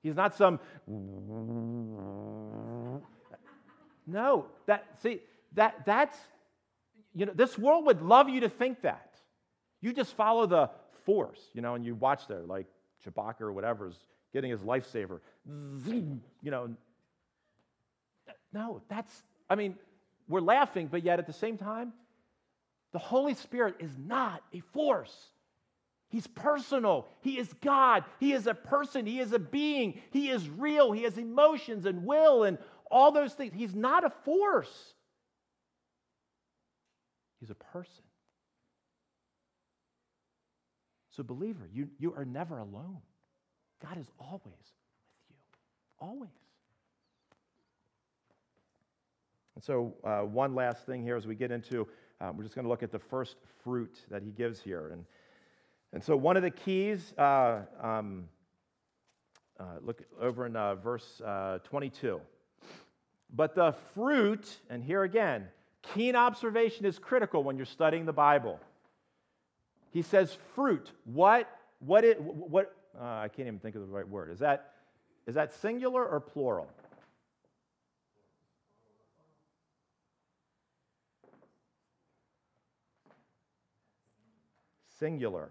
He's 0.02 0.16
not 0.16 0.36
some. 0.36 0.60
No, 4.06 4.44
that 4.66 4.84
see 5.02 5.20
that 5.54 5.84
that's 5.84 6.16
you 7.14 7.26
know 7.26 7.32
this 7.34 7.58
world 7.58 7.86
would 7.86 8.02
love 8.02 8.28
you 8.28 8.40
to 8.40 8.48
think 8.48 8.82
that. 8.82 9.10
You 9.80 9.92
just 9.92 10.14
follow 10.14 10.46
the 10.46 10.70
force, 11.04 11.40
you 11.52 11.60
know, 11.60 11.74
and 11.74 11.84
you 11.84 11.94
watch 11.94 12.26
there 12.26 12.42
like 12.42 12.66
Chewbacca 13.04 13.42
or 13.42 13.52
whatever 13.52 13.88
is 13.88 13.98
getting 14.32 14.50
his 14.50 14.60
lightsaber. 14.60 15.20
You 15.46 16.20
know, 16.42 16.70
no, 18.52 18.82
that's 18.88 19.22
I 19.48 19.54
mean 19.54 19.76
we're 20.28 20.40
laughing, 20.40 20.88
but 20.90 21.04
yet 21.04 21.18
at 21.18 21.26
the 21.26 21.32
same 21.32 21.58
time, 21.58 21.92
the 22.92 22.98
Holy 22.98 23.34
Spirit 23.34 23.76
is 23.80 23.90
not 23.98 24.42
a 24.52 24.60
force. 24.72 25.14
He's 26.08 26.26
personal. 26.28 27.08
He 27.20 27.38
is 27.38 27.52
God. 27.60 28.04
He 28.20 28.32
is 28.32 28.46
a 28.46 28.54
person. 28.54 29.04
He 29.04 29.18
is 29.18 29.32
a 29.32 29.38
being. 29.38 30.00
He 30.12 30.30
is 30.30 30.48
real. 30.48 30.92
He 30.92 31.02
has 31.02 31.18
emotions 31.18 31.86
and 31.86 32.06
will 32.06 32.44
and 32.44 32.56
all 32.90 33.10
those 33.10 33.34
things. 33.34 33.52
He's 33.52 33.74
not 33.74 34.04
a 34.04 34.10
force, 34.10 34.94
He's 37.44 37.50
a 37.50 37.54
person. 37.56 38.02
So, 41.10 41.22
believer, 41.22 41.68
you, 41.70 41.90
you 41.98 42.14
are 42.14 42.24
never 42.24 42.56
alone. 42.56 43.02
God 43.82 43.98
is 43.98 44.06
always 44.18 44.72
with 45.28 45.36
you. 45.52 46.06
Always. 46.08 46.30
And 49.56 49.62
so, 49.62 49.92
uh, 50.04 50.20
one 50.20 50.54
last 50.54 50.86
thing 50.86 51.02
here 51.02 51.16
as 51.16 51.26
we 51.26 51.34
get 51.34 51.50
into, 51.50 51.86
uh, 52.18 52.32
we're 52.34 52.44
just 52.44 52.54
going 52.54 52.64
to 52.64 52.70
look 52.70 52.82
at 52.82 52.90
the 52.90 52.98
first 52.98 53.36
fruit 53.62 53.98
that 54.10 54.22
he 54.22 54.30
gives 54.30 54.62
here. 54.62 54.88
And, 54.94 55.04
and 55.92 56.02
so, 56.02 56.16
one 56.16 56.38
of 56.38 56.42
the 56.42 56.50
keys, 56.50 57.12
uh, 57.18 57.58
um, 57.78 58.24
uh, 59.60 59.64
look 59.82 60.00
over 60.18 60.46
in 60.46 60.56
uh, 60.56 60.76
verse 60.76 61.20
uh, 61.20 61.58
22. 61.58 62.22
But 63.34 63.54
the 63.54 63.74
fruit, 63.92 64.48
and 64.70 64.82
here 64.82 65.02
again, 65.02 65.48
keen 65.92 66.16
observation 66.16 66.86
is 66.86 66.98
critical 66.98 67.42
when 67.42 67.56
you're 67.56 67.66
studying 67.66 68.06
the 68.06 68.12
Bible. 68.12 68.60
He 69.90 70.02
says 70.02 70.36
fruit. 70.54 70.90
What, 71.04 71.48
what, 71.80 72.04
it, 72.04 72.20
what 72.20 72.74
uh, 72.98 73.04
I 73.04 73.28
can't 73.28 73.46
even 73.48 73.60
think 73.60 73.74
of 73.76 73.82
the 73.82 73.88
right 73.88 74.08
word. 74.08 74.30
Is 74.30 74.38
that, 74.38 74.72
is 75.26 75.34
that 75.34 75.52
singular 75.52 76.04
or 76.04 76.20
plural? 76.20 76.68
singular. 84.98 85.50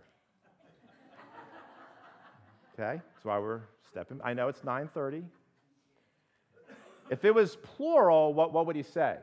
Okay, 2.73 2.99
that's 3.13 3.23
why 3.23 3.37
we're 3.37 3.61
stepping. 3.87 4.19
I 4.23 4.33
know 4.33 4.47
it's 4.47 4.61
9:30. 4.61 5.23
If 7.11 7.23
it 7.23 7.35
was 7.35 7.57
plural, 7.57 8.33
what, 8.33 8.51
what 8.51 8.65
would 8.65 8.75
he 8.75 8.81
say? 8.81 9.17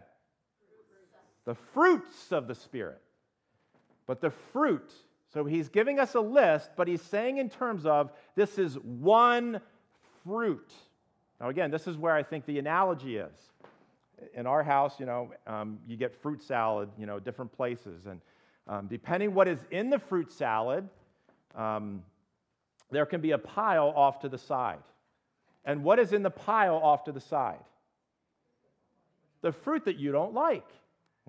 The 1.44 1.54
fruits 1.54 2.32
of 2.32 2.46
the 2.46 2.54
Spirit. 2.54 3.00
But 4.06 4.20
the 4.20 4.30
fruit, 4.30 4.90
so 5.32 5.44
he's 5.44 5.68
giving 5.68 6.00
us 6.00 6.14
a 6.14 6.20
list, 6.20 6.70
but 6.76 6.88
he's 6.88 7.02
saying 7.02 7.38
in 7.38 7.48
terms 7.48 7.86
of 7.86 8.10
this 8.34 8.58
is 8.58 8.74
one 8.74 9.60
fruit. 10.24 10.72
Now, 11.40 11.48
again, 11.48 11.70
this 11.70 11.86
is 11.86 11.96
where 11.96 12.14
I 12.14 12.22
think 12.22 12.44
the 12.44 12.58
analogy 12.58 13.16
is. 13.16 13.36
In 14.34 14.46
our 14.46 14.62
house, 14.62 15.00
you 15.00 15.06
know, 15.06 15.32
um, 15.46 15.78
you 15.86 15.96
get 15.96 16.14
fruit 16.20 16.42
salad, 16.42 16.90
you 16.98 17.06
know, 17.06 17.18
different 17.18 17.52
places. 17.52 18.06
And 18.06 18.20
um, 18.68 18.86
depending 18.88 19.32
what 19.32 19.48
is 19.48 19.58
in 19.70 19.88
the 19.88 19.98
fruit 19.98 20.30
salad, 20.30 20.88
um, 21.54 22.02
there 22.90 23.06
can 23.06 23.20
be 23.20 23.30
a 23.30 23.38
pile 23.38 23.92
off 23.96 24.20
to 24.20 24.28
the 24.28 24.38
side. 24.38 24.82
And 25.64 25.84
what 25.84 25.98
is 25.98 26.12
in 26.12 26.22
the 26.22 26.30
pile 26.30 26.76
off 26.76 27.04
to 27.04 27.12
the 27.12 27.20
side? 27.20 27.60
The 29.42 29.52
fruit 29.52 29.84
that 29.86 29.96
you 29.96 30.12
don't 30.12 30.34
like, 30.34 30.66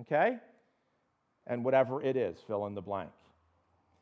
okay? 0.02 0.38
And 1.48 1.66
whatever 1.66 2.02
it 2.02 2.16
is, 2.16 2.38
fill 2.48 2.66
in 2.68 2.76
the 2.76 2.82
blank. 2.82 3.12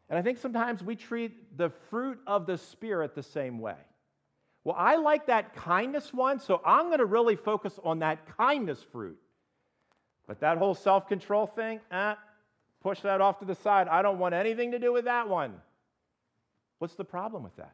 And 0.10 0.18
I 0.18 0.22
think 0.22 0.38
sometimes 0.40 0.84
we 0.84 0.96
treat 0.96 1.58
the 1.58 1.70
fruit 1.90 2.20
of 2.26 2.46
the 2.46 2.58
Spirit 2.58 3.16
the 3.16 3.24
same 3.24 3.60
way. 3.60 3.76
Well, 4.64 4.76
I 4.78 4.98
like 4.98 5.28
that 5.28 5.56
kindness 5.56 6.14
one, 6.14 6.40
so 6.40 6.62
I'm 6.66 6.88
going 6.88 7.00
to 7.00 7.06
really 7.06 7.36
focus 7.36 7.80
on 7.84 8.00
that 8.00 8.38
kindness 8.38 8.84
fruit. 8.92 9.18
But 10.28 10.42
that 10.42 10.58
whole 10.58 10.76
self 10.76 11.08
control 11.08 11.48
thing, 11.48 11.80
eh, 11.92 12.16
Push 12.82 13.02
that 13.02 13.20
off 13.20 13.40
to 13.40 13.46
the 13.46 13.56
side. 13.56 13.88
I 13.88 14.02
don't 14.02 14.20
want 14.20 14.34
anything 14.34 14.72
to 14.72 14.80
do 14.80 14.94
with 14.94 15.06
that 15.06 15.28
one. 15.28 15.54
What's 16.78 16.96
the 16.96 17.04
problem 17.04 17.44
with 17.44 17.56
that? 17.58 17.74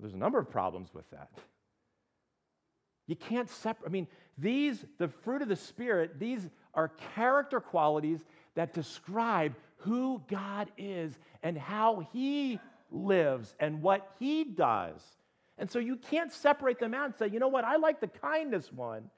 There's 0.00 0.14
a 0.14 0.18
number 0.18 0.38
of 0.38 0.50
problems 0.50 0.88
with 0.94 1.08
that. 1.10 1.30
You 3.06 3.16
can't 3.16 3.50
separate. 3.50 3.86
I 3.86 3.90
mean, 3.90 4.08
these, 4.38 4.84
the 4.98 5.08
fruit 5.08 5.42
of 5.42 5.48
the 5.48 5.56
Spirit, 5.56 6.18
these 6.18 6.48
are 6.74 6.88
character 7.14 7.60
qualities 7.60 8.20
that 8.54 8.72
describe 8.72 9.54
who 9.76 10.22
God 10.28 10.70
is 10.78 11.18
and 11.42 11.56
how 11.56 12.06
He 12.12 12.58
lives 12.90 13.54
and 13.60 13.82
what 13.82 14.10
He 14.18 14.44
does. 14.44 15.00
And 15.58 15.70
so 15.70 15.78
you 15.78 15.96
can't 15.96 16.32
separate 16.32 16.78
them 16.78 16.94
out 16.94 17.06
and 17.06 17.14
say, 17.14 17.28
you 17.28 17.38
know 17.38 17.48
what, 17.48 17.64
I 17.64 17.76
like 17.76 18.00
the 18.00 18.08
kindness 18.08 18.72
one, 18.72 19.10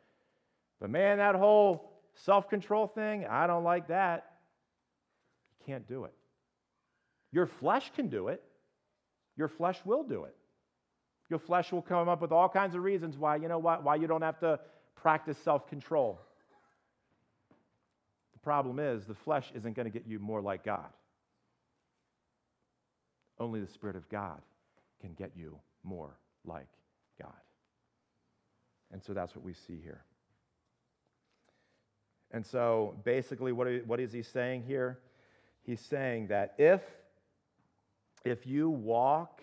but 0.80 0.90
man, 0.90 1.18
that 1.18 1.34
whole 1.34 1.92
self 2.14 2.48
control 2.48 2.86
thing, 2.86 3.24
I 3.26 3.46
don't 3.46 3.64
like 3.64 3.88
that. 3.88 4.32
You 5.60 5.72
can't 5.72 5.88
do 5.88 6.04
it. 6.04 6.12
Your 7.32 7.46
flesh 7.46 7.90
can 7.94 8.08
do 8.08 8.28
it, 8.28 8.42
your 9.36 9.48
flesh 9.48 9.78
will 9.84 10.02
do 10.02 10.24
it. 10.24 10.36
Your 11.30 11.38
flesh 11.38 11.72
will 11.72 11.82
come 11.82 12.08
up 12.08 12.20
with 12.20 12.32
all 12.32 12.48
kinds 12.48 12.74
of 12.74 12.82
reasons 12.82 13.16
why, 13.16 13.36
you 13.36 13.48
know 13.48 13.58
what, 13.58 13.82
why 13.82 13.96
you 13.96 14.06
don't 14.06 14.22
have 14.22 14.38
to 14.40 14.60
practice 15.04 15.36
self 15.44 15.68
control. 15.68 16.18
The 18.32 18.38
problem 18.38 18.78
is, 18.78 19.04
the 19.04 19.14
flesh 19.14 19.52
isn't 19.54 19.76
going 19.76 19.84
to 19.84 19.92
get 19.92 20.08
you 20.08 20.18
more 20.18 20.40
like 20.40 20.64
God. 20.64 20.88
Only 23.38 23.60
the 23.60 23.70
Spirit 23.70 23.96
of 23.96 24.08
God 24.08 24.40
can 25.02 25.12
get 25.12 25.32
you 25.36 25.58
more 25.82 26.16
like 26.46 26.68
God. 27.20 27.32
And 28.92 29.02
so 29.02 29.12
that's 29.12 29.36
what 29.36 29.44
we 29.44 29.52
see 29.52 29.78
here. 29.82 30.04
And 32.30 32.44
so 32.46 32.96
basically, 33.04 33.52
what, 33.52 33.66
are, 33.66 33.80
what 33.80 34.00
is 34.00 34.10
he 34.10 34.22
saying 34.22 34.64
here? 34.66 35.00
He's 35.64 35.80
saying 35.80 36.28
that 36.28 36.54
if, 36.56 36.80
if 38.24 38.46
you 38.46 38.70
walk 38.70 39.42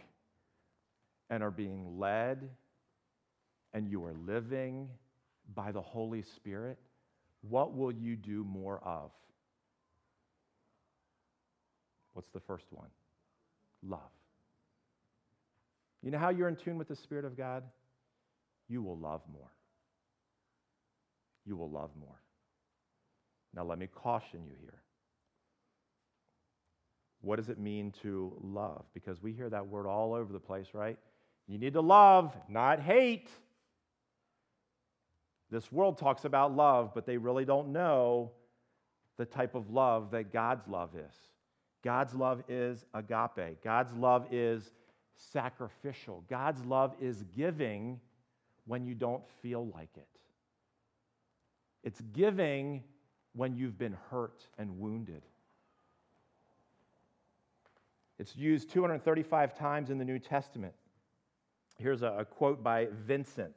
and 1.30 1.44
are 1.44 1.52
being 1.52 2.00
led 2.00 2.50
and 3.74 3.88
you 3.88 4.04
are 4.04 4.14
living 4.26 4.90
by 5.56 5.72
the 5.72 5.82
Holy 5.82 6.24
Spirit, 6.36 6.78
what 7.42 7.76
will 7.76 7.92
you 7.92 8.16
do 8.16 8.44
more 8.44 8.80
of? 8.84 9.12
What's 12.14 12.30
the 12.32 12.40
first 12.40 12.66
one? 12.72 12.90
Love. 13.84 14.00
You 16.04 16.12
know 16.12 16.18
how 16.18 16.30
you're 16.30 16.48
in 16.48 16.56
tune 16.56 16.78
with 16.78 16.88
the 16.88 16.96
Spirit 16.96 17.26
of 17.26 17.38
God? 17.38 17.64
You 18.68 18.82
will 18.82 18.98
love 18.98 19.22
more. 19.32 19.52
You 21.46 21.56
will 21.56 21.70
love 21.70 21.92
more. 22.00 22.22
Now, 23.54 23.64
let 23.64 23.78
me 23.80 23.88
caution 23.88 24.46
you 24.46 24.54
here. 24.62 24.82
What 27.22 27.36
does 27.36 27.50
it 27.50 27.60
mean 27.60 27.94
to 28.02 28.34
love? 28.42 28.84
Because 28.94 29.22
we 29.22 29.34
hear 29.34 29.50
that 29.50 29.68
word 29.68 29.86
all 29.86 30.14
over 30.14 30.32
the 30.32 30.40
place, 30.40 30.68
right? 30.74 30.98
You 31.48 31.58
need 31.58 31.74
to 31.74 31.82
love, 31.82 32.36
not 32.50 32.80
hate. 32.80 33.30
This 35.52 35.72
world 35.72 35.98
talks 35.98 36.24
about 36.24 36.56
love, 36.56 36.94
but 36.96 37.06
they 37.06 37.18
really 37.18 37.44
don't 37.44 37.74
know 37.74 38.32
the 39.18 39.26
type 39.26 39.54
of 39.54 39.70
love 39.70 40.12
that 40.12 40.32
God's 40.32 40.68
love 40.68 40.96
is. 40.96 41.14
God's 41.84 42.14
love 42.16 42.42
is 42.48 42.86
agape. 42.94 43.62
God's 43.64 43.94
love 43.94 44.28
is 44.32 44.72
sacrificial. 45.16 46.24
God's 46.30 46.64
love 46.64 46.96
is 47.02 47.24
giving 47.36 48.00
when 48.66 48.86
you 48.86 48.96
don't 48.96 49.24
feel 49.42 49.68
like 49.74 49.90
it. 49.96 50.08
It's 51.84 52.02
giving 52.14 52.84
when 53.34 53.56
you've 53.56 53.78
been 53.78 53.98
hurt 54.10 54.48
and 54.58 54.80
wounded. 54.80 55.24
It's 58.20 58.36
used 58.36 58.70
235 58.70 59.58
times 59.58 59.90
in 59.90 59.98
the 59.98 60.06
New 60.06 60.20
Testament. 60.20 60.74
Here's 61.78 62.04
a, 62.04 62.14
a 62.20 62.26
quote 62.26 62.62
by 62.62 62.88
Vincent. 63.06 63.56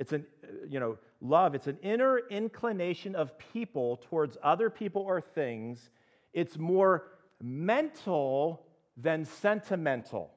It's 0.00 0.14
an, 0.14 0.24
you 0.66 0.80
know, 0.80 0.96
love, 1.20 1.54
it's 1.54 1.66
an 1.66 1.76
inner 1.82 2.20
inclination 2.30 3.14
of 3.14 3.38
people 3.52 3.98
towards 4.08 4.38
other 4.42 4.70
people 4.70 5.02
or 5.02 5.20
things. 5.20 5.90
It's 6.32 6.56
more 6.56 7.08
mental 7.42 8.64
than 8.96 9.26
sentimental. 9.26 10.30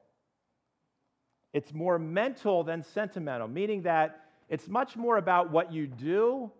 It's 1.54 1.72
more 1.72 1.98
mental 1.98 2.62
than 2.62 2.82
sentimental, 2.82 3.48
meaning 3.48 3.80
that 3.84 4.26
it's 4.50 4.68
much 4.68 4.96
more 4.96 5.16
about 5.16 5.50
what 5.50 5.72
you 5.72 5.86
do 5.86 6.52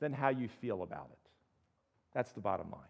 than 0.00 0.12
how 0.12 0.30
you 0.30 0.48
feel 0.48 0.82
about 0.82 1.08
it. 1.12 1.30
That's 2.12 2.32
the 2.32 2.40
bottom 2.40 2.72
line. 2.72 2.82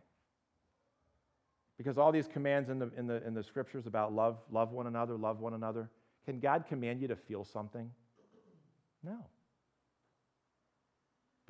Because 1.77 1.99
all 1.99 2.13
these 2.13 2.29
commands 2.29 2.71
in 2.71 2.79
the, 2.79 2.91
in 2.97 3.07
the, 3.07 3.27
in 3.27 3.35
the 3.35 3.43
scriptures 3.43 3.87
about 3.87 4.15
love, 4.15 4.39
love 4.51 4.73
one 4.73 4.87
another, 4.87 5.19
love 5.19 5.41
one 5.41 5.53
another, 5.53 5.91
can 6.25 6.41
God 6.41 6.65
command 6.67 7.03
you 7.03 7.09
to 7.09 7.17
feel 7.17 7.45
something? 7.45 7.91
No. 9.03 9.19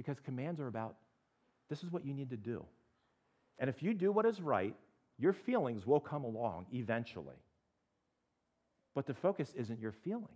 Because 0.00 0.18
commands 0.18 0.60
are 0.60 0.66
about 0.66 0.94
this 1.68 1.82
is 1.82 1.92
what 1.92 2.06
you 2.06 2.14
need 2.14 2.30
to 2.30 2.36
do. 2.38 2.64
And 3.58 3.68
if 3.68 3.82
you 3.82 3.92
do 3.92 4.10
what 4.10 4.24
is 4.24 4.40
right, 4.40 4.74
your 5.18 5.34
feelings 5.34 5.86
will 5.86 6.00
come 6.00 6.24
along 6.24 6.64
eventually. 6.72 7.36
But 8.94 9.06
the 9.06 9.12
focus 9.12 9.52
isn't 9.54 9.78
your 9.78 9.92
feelings. 9.92 10.26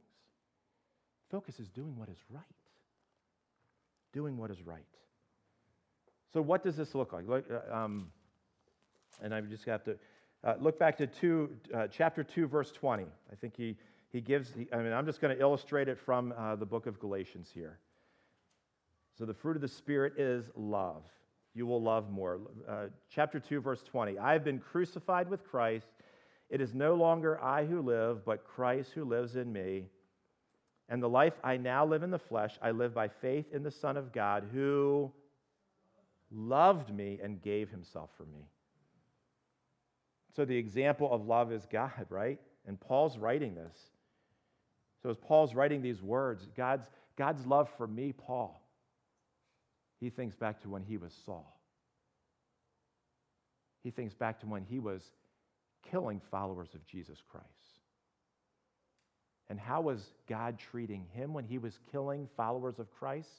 Focus 1.31 1.59
is 1.61 1.71
doing 1.71 1.97
what 1.97 2.11
is 2.11 2.19
right. 2.29 2.45
Doing 4.13 4.37
what 4.37 4.51
is 4.51 4.61
right. 4.61 4.85
So, 6.35 6.43
what 6.43 6.63
does 6.63 6.77
this 6.77 6.95
look 6.95 7.15
like? 7.15 7.27
Look, 7.27 7.47
uh, 7.51 7.75
um, 7.75 8.09
and 9.23 9.35
I 9.35 9.41
just 9.41 9.65
have 9.65 9.83
to 9.85 9.97
uh, 10.45 10.57
look 10.61 10.79
back 10.79 10.99
to 10.99 11.07
two, 11.07 11.57
uh, 11.75 11.87
chapter 11.91 12.23
2, 12.23 12.49
verse 12.49 12.71
20. 12.71 13.05
I 13.33 13.35
think 13.37 13.57
he, 13.57 13.79
he 14.13 14.21
gives, 14.21 14.53
he, 14.55 14.69
I 14.75 14.77
mean, 14.83 14.93
I'm 14.93 15.07
just 15.07 15.23
going 15.23 15.35
to 15.35 15.41
illustrate 15.41 15.89
it 15.89 15.99
from 15.99 16.35
uh, 16.37 16.55
the 16.55 16.67
book 16.67 16.87
of 16.87 17.01
Galatians 17.01 17.51
here. 17.55 17.79
So 19.19 19.25
the 19.25 19.35
fruit 19.35 19.57
of 19.57 19.63
the 19.63 19.69
Spirit 19.69 20.15
is 20.19 20.51
love. 20.57 21.05
You 21.55 21.67
will 21.67 21.81
love 21.81 22.11
more. 22.11 22.41
Uh, 22.69 22.87
chapter 23.09 23.39
2, 23.39 23.61
verse 23.61 23.83
20. 23.83 24.19
I 24.19 24.33
have 24.33 24.45
been 24.45 24.59
crucified 24.59 25.31
with 25.31 25.45
Christ. 25.45 25.87
It 26.51 26.61
is 26.61 26.75
no 26.75 26.95
longer 26.95 27.43
I 27.43 27.65
who 27.65 27.81
live, 27.81 28.25
but 28.25 28.45
Christ 28.45 28.91
who 28.93 29.05
lives 29.05 29.37
in 29.37 29.53
me. 29.53 29.85
And 30.89 31.03
the 31.03 31.09
life 31.09 31.35
I 31.43 31.57
now 31.57 31.87
live 31.87 32.03
in 32.03 32.11
the 32.11 32.19
flesh, 32.19 32.59
I 32.61 32.73
live 32.73 32.93
by 32.93 33.09
faith 33.09 33.47
in 33.53 33.63
the 33.63 33.71
Son 33.71 33.97
of 33.97 34.13
God 34.13 34.49
who 34.53 35.13
loved 36.31 36.93
me 36.93 37.21
and 37.23 37.41
gave 37.41 37.71
himself 37.71 38.11
for 38.17 38.25
me. 38.25 38.49
So 40.35 40.45
the 40.45 40.57
example 40.57 41.13
of 41.13 41.27
love 41.27 41.53
is 41.53 41.67
God, 41.71 42.07
right? 42.11 42.41
And 42.67 42.81
Paul's 42.81 43.17
writing 43.17 43.55
this. 43.55 43.77
So 45.03 45.11
as 45.11 45.17
Paul's 45.17 45.55
writing 45.55 45.81
these 45.81 46.03
words, 46.03 46.49
God's, 46.57 46.89
God's 47.17 47.47
love 47.47 47.71
for 47.77 47.87
me, 47.87 48.13
Paul, 48.13 48.61
he 50.05 50.11
thinks 50.11 50.37
back 50.37 50.61
to 50.61 50.69
when 50.69 50.83
he 50.83 50.99
was 50.99 51.15
Saul. 51.25 51.59
He 53.83 53.91
thinks 53.91 54.13
back 54.13 54.39
to 54.41 54.47
when 54.47 54.63
he 54.63 54.79
was 54.79 55.01
killing 55.91 56.21
followers 56.31 56.69
of 56.75 56.87
Jesus 56.87 57.23
Christ. 57.31 57.49
And 59.49 59.59
how 59.59 59.81
was 59.81 60.11
God 60.29 60.59
treating 60.59 61.07
him 61.15 61.33
when 61.33 61.47
he 61.47 61.57
was 61.57 61.79
killing 61.91 62.29
followers 62.37 62.79
of 62.79 62.91
Christ? 62.91 63.31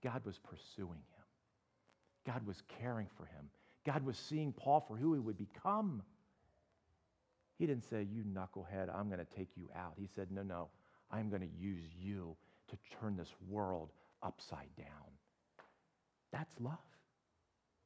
God 0.00 0.24
was 0.24 0.38
pursuing 0.38 0.90
him. 0.92 1.24
God 2.24 2.46
was 2.46 2.62
caring 2.80 3.08
for 3.16 3.24
him. 3.24 3.50
God 3.84 4.06
was 4.06 4.16
seeing 4.16 4.52
Paul 4.52 4.84
for 4.86 4.96
who 4.96 5.12
he 5.12 5.18
would 5.18 5.38
become. 5.38 6.02
He 7.58 7.66
didn't 7.66 7.90
say, 7.90 8.06
You 8.08 8.22
knucklehead, 8.22 8.96
I'm 8.96 9.08
going 9.08 9.18
to 9.18 9.36
take 9.36 9.48
you 9.56 9.68
out. 9.74 9.94
He 9.98 10.06
said, 10.14 10.28
No, 10.30 10.44
no, 10.44 10.68
I'm 11.10 11.30
going 11.30 11.42
to 11.42 11.60
use 11.60 11.82
you 12.00 12.36
to 12.72 12.98
turn 13.00 13.16
this 13.16 13.32
world 13.48 13.90
upside 14.22 14.74
down. 14.76 14.86
That's 16.32 16.54
love. 16.60 16.78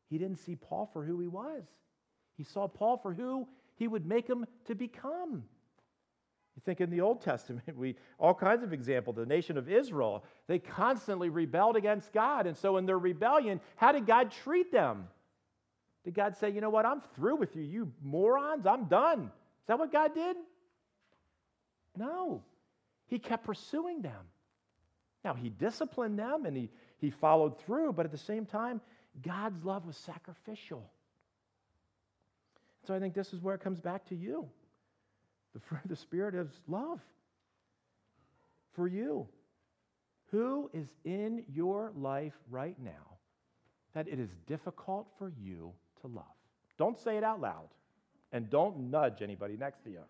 He 0.09 0.19
didn't 0.19 0.39
see 0.39 0.57
Paul 0.57 0.89
for 0.93 1.05
who 1.05 1.21
he 1.21 1.29
was, 1.29 1.65
he 2.37 2.45
saw 2.45 2.69
Paul 2.69 2.99
for 2.99 3.13
who 3.13 3.49
he 3.77 3.89
would 3.89 4.07
make 4.07 4.27
him 4.27 4.47
to 4.67 4.75
become. 4.75 5.45
You 6.55 6.63
think 6.65 6.81
in 6.81 6.89
the 6.89 7.03
Old 7.03 7.21
Testament, 7.21 7.77
we 7.77 7.97
all 8.19 8.35
kinds 8.35 8.63
of 8.63 8.73
examples. 8.73 9.17
The 9.17 9.27
nation 9.27 9.59
of 9.59 9.69
Israel, 9.69 10.25
they 10.47 10.59
constantly 10.59 11.29
rebelled 11.29 11.77
against 11.77 12.13
God. 12.15 12.47
And 12.47 12.57
so 12.57 12.79
in 12.79 12.87
their 12.87 12.99
rebellion, 12.99 13.61
how 13.77 13.93
did 13.93 14.07
God 14.07 14.31
treat 14.31 14.73
them? 14.73 15.09
Did 16.05 16.15
God 16.15 16.35
say, 16.37 16.49
you 16.51 16.63
know 16.63 16.71
what, 16.71 16.87
I'm 16.87 17.03
through 17.15 17.37
with 17.37 17.57
you, 17.57 17.63
you 17.63 17.93
morons, 18.03 18.65
I'm 18.65 18.85
done? 18.85 19.25
Is 19.25 19.67
that 19.67 19.79
what 19.79 19.93
God 19.93 20.15
did? 20.15 20.37
No. 21.97 22.43
He 23.09 23.19
kept 23.19 23.45
pursuing 23.45 24.01
them. 24.01 24.25
Now, 25.27 25.35
He 25.35 25.49
disciplined 25.49 26.17
them 26.21 26.47
and 26.47 26.57
He, 26.57 26.71
he 26.99 27.11
followed 27.11 27.59
through, 27.63 27.95
but 27.95 28.07
at 28.07 28.13
the 28.13 28.19
same 28.19 28.47
time, 28.47 28.81
God's 29.23 29.65
love 29.65 29.85
was 29.85 29.97
sacrificial. 29.97 30.89
So 32.87 32.95
I 32.95 33.01
think 33.01 33.13
this 33.13 33.33
is 33.33 33.43
where 33.43 33.57
it 33.57 33.61
comes 33.61 33.81
back 33.81 34.07
to 34.11 34.15
you. 34.15 34.49
The 35.53 35.61
the 35.87 35.97
Spirit 35.97 36.37
is 36.37 36.49
love 36.69 37.01
for 38.75 38.87
you. 38.87 39.27
Who 40.31 40.71
is 40.73 40.87
in 41.05 41.43
your 41.53 41.91
life 41.97 42.39
right 42.49 42.77
now 42.81 43.17
that 43.95 44.07
it 44.07 44.21
is 44.21 44.31
difficult 44.47 45.09
for 45.19 45.33
you 45.43 45.73
to 46.03 46.07
love. 46.07 46.25
Don't 46.79 47.01
say 47.01 47.17
it 47.17 47.25
out 47.25 47.41
loud. 47.41 47.69
And 48.31 48.49
don't 48.49 48.91
nudge 48.91 49.23
anybody 49.23 49.57
next 49.57 49.83
to 49.85 49.91
you, 49.91 50.03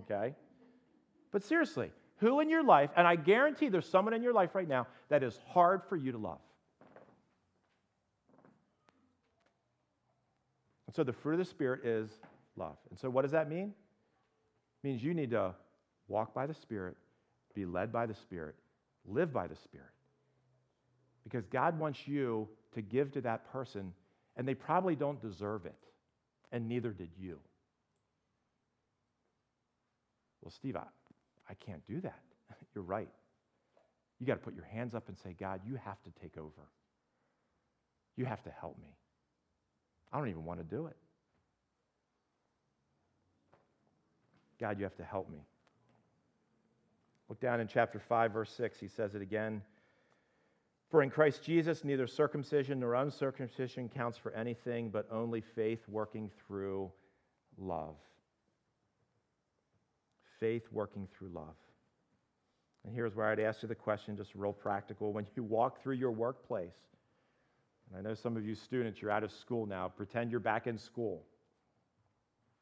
okay? 0.00 0.34
But 1.30 1.44
seriously, 1.44 1.90
who 2.18 2.40
in 2.40 2.48
your 2.48 2.64
life, 2.64 2.90
and 2.96 3.06
I 3.06 3.16
guarantee 3.16 3.68
there's 3.68 3.88
someone 3.88 4.14
in 4.14 4.22
your 4.22 4.32
life 4.32 4.54
right 4.54 4.68
now 4.68 4.86
that 5.08 5.22
is 5.22 5.38
hard 5.48 5.82
for 5.88 5.96
you 5.96 6.12
to 6.12 6.18
love. 6.18 6.38
And 10.86 10.94
so 10.94 11.04
the 11.04 11.12
fruit 11.12 11.34
of 11.34 11.38
the 11.40 11.44
Spirit 11.44 11.84
is 11.84 12.10
love. 12.56 12.76
And 12.90 12.98
so 12.98 13.10
what 13.10 13.22
does 13.22 13.32
that 13.32 13.48
mean? 13.48 13.74
It 14.82 14.86
means 14.86 15.02
you 15.02 15.14
need 15.14 15.30
to 15.30 15.54
walk 16.08 16.32
by 16.32 16.46
the 16.46 16.54
Spirit, 16.54 16.96
be 17.54 17.66
led 17.66 17.92
by 17.92 18.06
the 18.06 18.14
Spirit, 18.14 18.54
live 19.06 19.32
by 19.32 19.46
the 19.46 19.56
Spirit. 19.56 19.88
Because 21.24 21.44
God 21.46 21.78
wants 21.78 22.06
you 22.06 22.48
to 22.74 22.82
give 22.82 23.12
to 23.12 23.20
that 23.22 23.50
person 23.52 23.92
and 24.36 24.46
they 24.46 24.54
probably 24.54 24.94
don't 24.94 25.20
deserve 25.20 25.64
it, 25.66 25.74
and 26.52 26.68
neither 26.68 26.90
did 26.90 27.08
you. 27.18 27.38
Well, 30.42 30.52
Steve, 30.52 30.76
I, 30.76 30.82
I 31.48 31.54
can't 31.54 31.84
do 31.86 32.00
that. 32.00 32.20
You're 32.74 32.84
right. 32.84 33.08
You 34.18 34.26
got 34.26 34.34
to 34.34 34.40
put 34.40 34.54
your 34.54 34.64
hands 34.64 34.94
up 34.94 35.08
and 35.08 35.18
say, 35.18 35.34
God, 35.38 35.60
you 35.66 35.76
have 35.84 36.02
to 36.02 36.10
take 36.20 36.38
over. 36.38 36.68
You 38.16 38.24
have 38.24 38.42
to 38.44 38.50
help 38.50 38.78
me. 38.78 38.96
I 40.12 40.18
don't 40.18 40.28
even 40.28 40.44
want 40.44 40.60
to 40.60 40.64
do 40.64 40.86
it. 40.86 40.96
God, 44.58 44.78
you 44.78 44.84
have 44.84 44.96
to 44.96 45.04
help 45.04 45.28
me. 45.30 45.44
Look 47.28 47.40
down 47.40 47.60
in 47.60 47.68
chapter 47.68 47.98
5, 47.98 48.32
verse 48.32 48.50
6. 48.52 48.80
He 48.80 48.88
says 48.88 49.14
it 49.14 49.20
again. 49.20 49.62
For 50.90 51.02
in 51.02 51.10
Christ 51.10 51.42
Jesus, 51.42 51.84
neither 51.84 52.06
circumcision 52.06 52.80
nor 52.80 52.94
uncircumcision 52.94 53.88
counts 53.88 54.16
for 54.16 54.32
anything, 54.32 54.88
but 54.88 55.06
only 55.10 55.40
faith 55.40 55.80
working 55.88 56.30
through 56.46 56.90
love. 57.58 57.96
Faith 60.38 60.62
working 60.72 61.08
through 61.16 61.28
love. 61.28 61.54
And 62.84 62.94
here's 62.94 63.14
where 63.14 63.26
I'd 63.26 63.40
ask 63.40 63.62
you 63.62 63.68
the 63.68 63.74
question, 63.74 64.16
just 64.16 64.34
real 64.34 64.52
practical. 64.52 65.12
When 65.12 65.26
you 65.34 65.42
walk 65.42 65.82
through 65.82 65.96
your 65.96 66.12
workplace, 66.12 66.76
and 67.88 67.98
I 67.98 68.08
know 68.08 68.14
some 68.14 68.36
of 68.36 68.46
you 68.46 68.54
students, 68.54 69.02
you're 69.02 69.10
out 69.10 69.24
of 69.24 69.32
school 69.32 69.66
now, 69.66 69.88
pretend 69.88 70.30
you're 70.30 70.40
back 70.40 70.66
in 70.66 70.78
school. 70.78 71.24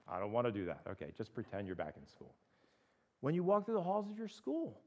I 0.08 0.18
don't 0.18 0.32
want 0.32 0.46
to 0.46 0.52
do 0.52 0.66
that. 0.66 0.80
Okay, 0.92 1.12
just 1.16 1.34
pretend 1.34 1.66
you're 1.66 1.76
back 1.76 1.94
in 2.00 2.06
school. 2.06 2.34
When 3.20 3.34
you 3.34 3.42
walk 3.42 3.66
through 3.66 3.76
the 3.76 3.82
halls 3.82 4.10
of 4.10 4.18
your 4.18 4.28
school, 4.28 4.80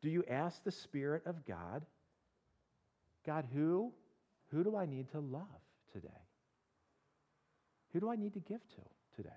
do 0.00 0.10
you 0.10 0.24
ask 0.28 0.62
the 0.64 0.72
Spirit 0.72 1.22
of 1.26 1.46
God, 1.46 1.84
God, 3.24 3.44
who, 3.54 3.92
who 4.50 4.64
do 4.64 4.76
I 4.76 4.86
need 4.86 5.10
to 5.12 5.20
love 5.20 5.46
today? 5.92 6.08
Who 7.92 8.00
do 8.00 8.10
I 8.10 8.16
need 8.16 8.34
to 8.34 8.40
give 8.40 8.60
to 8.60 8.82
today? 9.16 9.30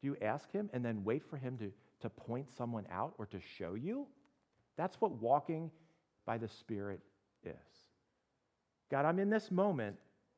Do 0.00 0.08
you 0.08 0.16
ask 0.22 0.50
Him 0.52 0.70
and 0.72 0.84
then 0.84 1.04
wait 1.04 1.22
for 1.28 1.36
Him 1.36 1.58
to, 1.58 1.72
to 2.02 2.10
point 2.10 2.48
someone 2.56 2.86
out 2.90 3.14
or 3.18 3.26
to 3.26 3.40
show 3.58 3.74
you? 3.74 4.06
That's 4.76 5.00
what 5.00 5.12
walking 5.12 5.70
by 6.26 6.38
the 6.38 6.48
Spirit 6.48 7.00
is. 7.44 7.52
God, 8.90 9.04
I'm 9.04 9.18
in 9.18 9.30
this 9.30 9.50
moment. 9.50 9.96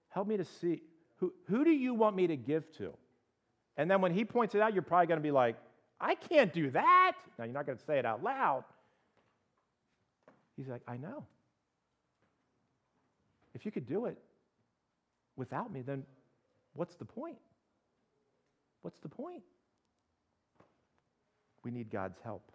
Help 0.09 0.29
me 0.29 0.37
to 0.37 0.44
see 0.44 0.83
who, 1.16 1.33
who 1.49 1.64
do 1.64 1.71
you 1.71 1.94
want 1.94 2.14
me 2.16 2.27
to 2.29 2.37
give 2.37 2.71
to? 2.79 2.92
And 3.77 3.90
then 3.90 4.01
when 4.01 4.12
He 4.12 4.25
points 4.25 4.55
it 4.55 4.61
out, 4.61 4.73
you're 4.73 4.83
probably 4.83 5.07
going 5.07 5.18
to 5.18 5.23
be 5.23 5.31
like, 5.31 5.57
I 6.01 6.14
can't 6.14 6.53
do 6.53 6.71
that. 6.71 7.12
Now, 7.38 7.44
you're 7.44 7.55
not 7.55 7.66
going 7.66 7.79
to 7.79 7.85
say 7.85 7.99
it 7.99 8.07
out 8.07 8.23
loud. 8.23 8.64
He's 10.57 10.68
like, 10.68 10.83
I 10.87 10.97
know. 10.97 11.25
If 13.55 13.64
you 13.64 13.73
could 13.73 13.87
do 13.87 14.07
it 14.07 14.16
without 15.37 15.73
me, 15.73 15.83
then 15.83 16.05
what's 16.75 16.94
the 16.94 17.05
point? 17.05 17.38
What's 18.83 18.99
the 19.01 19.09
point? 19.09 19.43
We 21.64 21.71
need 21.71 21.91
God's 21.91 22.19
help. 22.23 22.51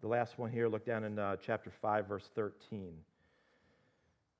The 0.00 0.08
last 0.08 0.38
one 0.38 0.50
here, 0.50 0.68
look 0.68 0.84
down 0.84 1.04
in 1.04 1.18
uh, 1.18 1.36
chapter 1.36 1.70
5, 1.70 2.08
verse 2.08 2.28
13. 2.34 2.92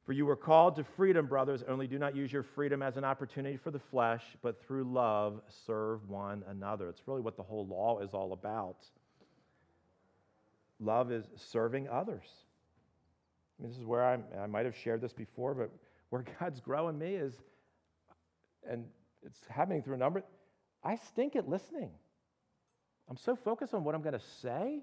For 0.04 0.12
you 0.12 0.26
were 0.26 0.34
called 0.34 0.74
to 0.76 0.84
freedom, 0.84 1.26
brothers, 1.26 1.62
only 1.68 1.86
do 1.86 1.98
not 1.98 2.16
use 2.16 2.32
your 2.32 2.42
freedom 2.42 2.82
as 2.82 2.96
an 2.96 3.04
opportunity 3.04 3.56
for 3.56 3.70
the 3.70 3.78
flesh, 3.78 4.22
but 4.42 4.60
through 4.60 4.84
love 4.84 5.40
serve 5.64 6.08
one 6.08 6.42
another. 6.48 6.88
It's 6.88 7.02
really 7.06 7.20
what 7.20 7.36
the 7.36 7.42
whole 7.44 7.66
law 7.66 8.00
is 8.00 8.12
all 8.12 8.32
about. 8.32 8.78
Love 10.80 11.12
is 11.12 11.26
serving 11.36 11.88
others. 11.88 12.26
I 13.58 13.62
mean, 13.62 13.70
this 13.70 13.78
is 13.78 13.86
where 13.86 14.04
I'm, 14.04 14.24
I 14.40 14.46
might 14.46 14.64
have 14.64 14.76
shared 14.76 15.00
this 15.00 15.12
before, 15.12 15.54
but 15.54 15.70
where 16.10 16.24
God's 16.40 16.58
growing 16.58 16.98
me 16.98 17.14
is, 17.14 17.34
and 18.68 18.86
it's 19.24 19.38
happening 19.48 19.82
through 19.82 19.94
a 19.94 19.98
number, 19.98 20.22
I 20.82 20.96
stink 20.96 21.36
at 21.36 21.48
listening. 21.48 21.90
I'm 23.08 23.16
so 23.16 23.36
focused 23.36 23.74
on 23.74 23.84
what 23.84 23.94
I'm 23.94 24.02
going 24.02 24.18
to 24.18 24.24
say 24.40 24.80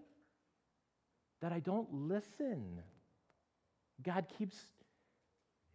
that 1.42 1.52
I 1.52 1.60
don't 1.60 1.92
listen. 1.92 2.82
God 4.04 4.26
keeps 4.38 4.56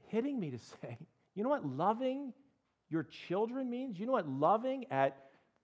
hitting 0.09 0.39
me 0.39 0.51
to 0.51 0.59
say, 0.83 0.99
you 1.35 1.43
know 1.43 1.49
what 1.49 1.67
loving 1.67 2.33
your 2.91 3.07
children 3.29 3.71
means? 3.71 3.99
You 3.99 4.07
know 4.07 4.13
what 4.13 4.29
loving 4.29 4.87
at 4.91 5.17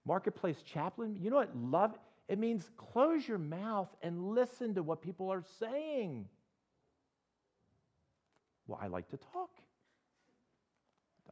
Marketplace 0.07 0.63
Chaplain? 0.63 1.17
You 1.21 1.31
know 1.31 1.37
what 1.37 1.57
love 1.57 1.97
it 2.29 2.39
means 2.39 2.71
close 2.77 3.27
your 3.27 3.39
mouth 3.39 3.89
and 4.03 4.35
listen 4.35 4.75
to 4.77 4.85
what 4.85 5.03
people 5.03 5.33
are 5.33 5.43
saying. 5.59 6.29
Well, 8.69 8.79
I 8.81 8.87
like 8.87 9.09
to 9.11 9.17
talk. 9.17 9.51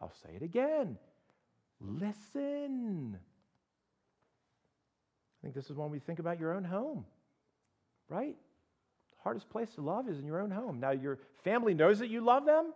I'll 0.01 0.13
say 0.25 0.31
it 0.35 0.43
again. 0.43 0.99
Listen. 1.81 3.19
I 5.41 5.43
think 5.43 5.55
this 5.55 5.71
is 5.71 5.77
when 5.77 5.91
we 5.91 6.01
think 6.01 6.19
about 6.19 6.41
your 6.41 6.55
own 6.55 6.65
home, 6.65 7.05
right? 8.09 8.37
The 9.13 9.23
hardest 9.23 9.49
place 9.51 9.71
to 9.75 9.81
love 9.81 10.09
is 10.09 10.19
in 10.19 10.27
your 10.27 10.41
own 10.41 10.51
home. 10.51 10.81
Now, 10.81 10.91
your 10.91 11.19
family 11.45 11.75
knows 11.75 12.01
that 12.01 12.09
you 12.09 12.21
love 12.21 12.45
them, 12.45 12.73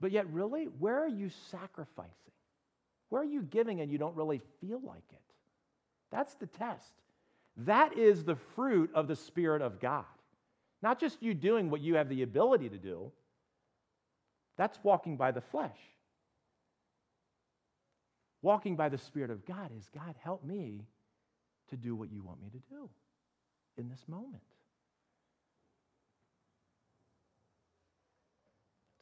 but 0.00 0.10
yet, 0.12 0.26
really, 0.32 0.64
where 0.78 1.02
are 1.02 1.08
you 1.08 1.30
sacrificing? 1.50 2.12
Where 3.08 3.22
are 3.22 3.26
you 3.26 3.42
giving 3.42 3.80
and 3.80 3.90
you 3.90 3.98
don't 3.98 4.16
really 4.16 4.40
feel 4.60 4.80
like 4.84 5.04
it? 5.10 5.20
That's 6.10 6.34
the 6.34 6.46
test. 6.46 6.92
That 7.58 7.96
is 7.96 8.24
the 8.24 8.36
fruit 8.36 8.90
of 8.94 9.08
the 9.08 9.16
Spirit 9.16 9.62
of 9.62 9.80
God. 9.80 10.04
Not 10.82 11.00
just 11.00 11.22
you 11.22 11.34
doing 11.34 11.70
what 11.70 11.80
you 11.80 11.94
have 11.96 12.08
the 12.08 12.22
ability 12.22 12.68
to 12.68 12.78
do, 12.78 13.10
that's 14.56 14.78
walking 14.82 15.16
by 15.16 15.30
the 15.30 15.40
flesh. 15.40 15.78
Walking 18.46 18.76
by 18.76 18.88
the 18.88 18.96
Spirit 18.96 19.32
of 19.32 19.44
God 19.44 19.72
is 19.76 19.90
God, 19.92 20.14
help 20.22 20.44
me 20.44 20.86
to 21.68 21.76
do 21.76 21.96
what 21.96 22.12
you 22.12 22.22
want 22.22 22.40
me 22.40 22.48
to 22.50 22.58
do 22.70 22.88
in 23.76 23.88
this 23.88 24.04
moment. 24.06 24.44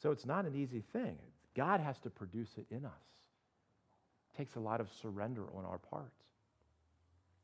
So 0.02 0.12
it's 0.12 0.24
not 0.24 0.46
an 0.46 0.56
easy 0.56 0.82
thing. 0.94 1.18
God 1.54 1.80
has 1.80 1.98
to 1.98 2.08
produce 2.08 2.52
it 2.56 2.64
in 2.74 2.86
us. 2.86 2.92
It 4.32 4.38
takes 4.38 4.54
a 4.54 4.60
lot 4.60 4.80
of 4.80 4.88
surrender 5.02 5.44
on 5.54 5.66
our 5.66 5.76
parts. 5.76 6.24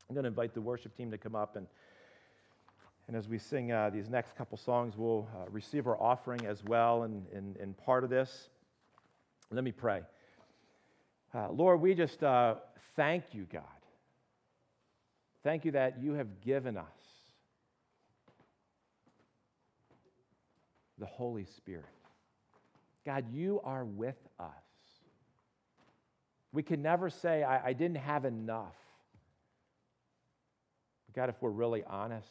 I'm 0.09 0.15
going 0.15 0.23
to 0.23 0.29
invite 0.29 0.55
the 0.55 0.61
worship 0.61 0.97
team 0.97 1.11
to 1.11 1.19
come 1.19 1.35
up, 1.35 1.55
and, 1.55 1.67
and 3.07 3.15
as 3.15 3.27
we 3.27 3.37
sing 3.37 3.71
uh, 3.71 3.91
these 3.91 4.09
next 4.09 4.35
couple 4.35 4.57
songs, 4.57 4.95
we'll 4.97 5.29
uh, 5.35 5.47
receive 5.51 5.85
our 5.85 6.01
offering 6.01 6.47
as 6.47 6.63
well 6.63 7.03
and 7.03 7.27
in, 7.31 7.75
part 7.75 8.03
of 8.03 8.09
this. 8.09 8.49
Let 9.51 9.63
me 9.63 9.71
pray. 9.71 10.01
Uh, 11.33 11.49
Lord, 11.51 11.79
we 11.81 11.93
just 11.93 12.21
uh, 12.23 12.55
thank 12.95 13.23
you, 13.31 13.45
God. 13.51 13.63
Thank 15.43 15.65
you 15.65 15.71
that 15.71 16.01
you 16.01 16.13
have 16.13 16.41
given 16.41 16.77
us 16.77 16.85
the 20.97 21.05
Holy 21.05 21.45
Spirit. 21.57 21.85
God, 23.05 23.25
you 23.33 23.59
are 23.63 23.83
with 23.85 24.17
us. 24.39 24.47
We 26.53 26.63
can 26.63 26.81
never 26.81 27.09
say, 27.09 27.43
I, 27.43 27.69
I 27.69 27.73
didn't 27.73 27.97
have 27.97 28.25
enough. 28.25 28.75
But 31.07 31.15
God, 31.15 31.29
if 31.29 31.35
we're 31.41 31.49
really 31.49 31.83
honest, 31.87 32.27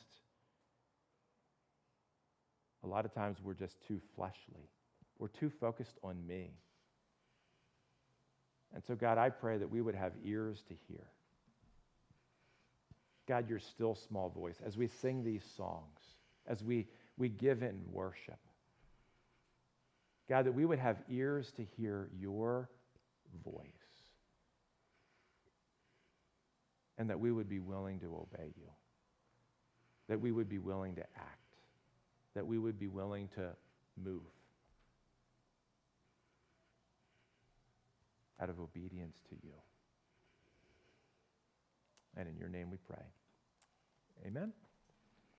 a 2.84 2.86
lot 2.86 3.04
of 3.04 3.14
times 3.14 3.38
we're 3.42 3.54
just 3.54 3.76
too 3.88 4.00
fleshly. 4.14 4.68
We're 5.18 5.28
too 5.28 5.50
focused 5.50 5.98
on 6.04 6.24
me. 6.26 6.52
And 8.74 8.85
so, 8.85 8.94
God, 8.94 9.18
I 9.18 9.30
pray 9.30 9.59
that 9.59 9.70
we 9.70 9.80
would 9.80 9.94
have 9.94 10.12
ears 10.24 10.62
to 10.68 10.74
hear. 10.88 11.06
God, 13.26 13.48
your 13.48 13.59
still 13.59 13.94
small 13.94 14.28
voice, 14.28 14.56
as 14.64 14.76
we 14.76 14.88
sing 14.88 15.24
these 15.24 15.44
songs, 15.56 16.00
as 16.46 16.62
we, 16.62 16.87
we 17.16 17.28
give 17.28 17.62
in 17.62 17.80
worship. 17.90 18.38
God, 20.28 20.46
that 20.46 20.52
we 20.52 20.64
would 20.64 20.78
have 20.78 20.96
ears 21.09 21.52
to 21.56 21.64
hear 21.76 22.09
your 22.18 22.68
voice. 23.44 23.66
And 26.98 27.11
that 27.11 27.18
we 27.18 27.33
would 27.33 27.48
be 27.48 27.61
willing 27.61 27.98
to 28.00 28.06
obey 28.06 28.52
you. 28.56 28.68
That 30.09 30.20
we 30.20 30.33
would 30.33 30.48
be 30.48 30.59
willing 30.59 30.94
to 30.96 31.02
act. 31.16 31.54
That 32.35 32.46
we 32.46 32.59
would 32.59 32.78
be 32.78 32.88
willing 32.88 33.28
to 33.37 33.50
move 34.02 34.22
out 38.40 38.48
of 38.50 38.59
obedience 38.61 39.20
to 39.29 39.37
you. 39.42 39.53
And 42.16 42.29
in 42.29 42.37
your 42.37 42.48
name 42.48 42.70
we 42.70 42.79
pray. 42.79 43.05
Amen. 44.26 44.53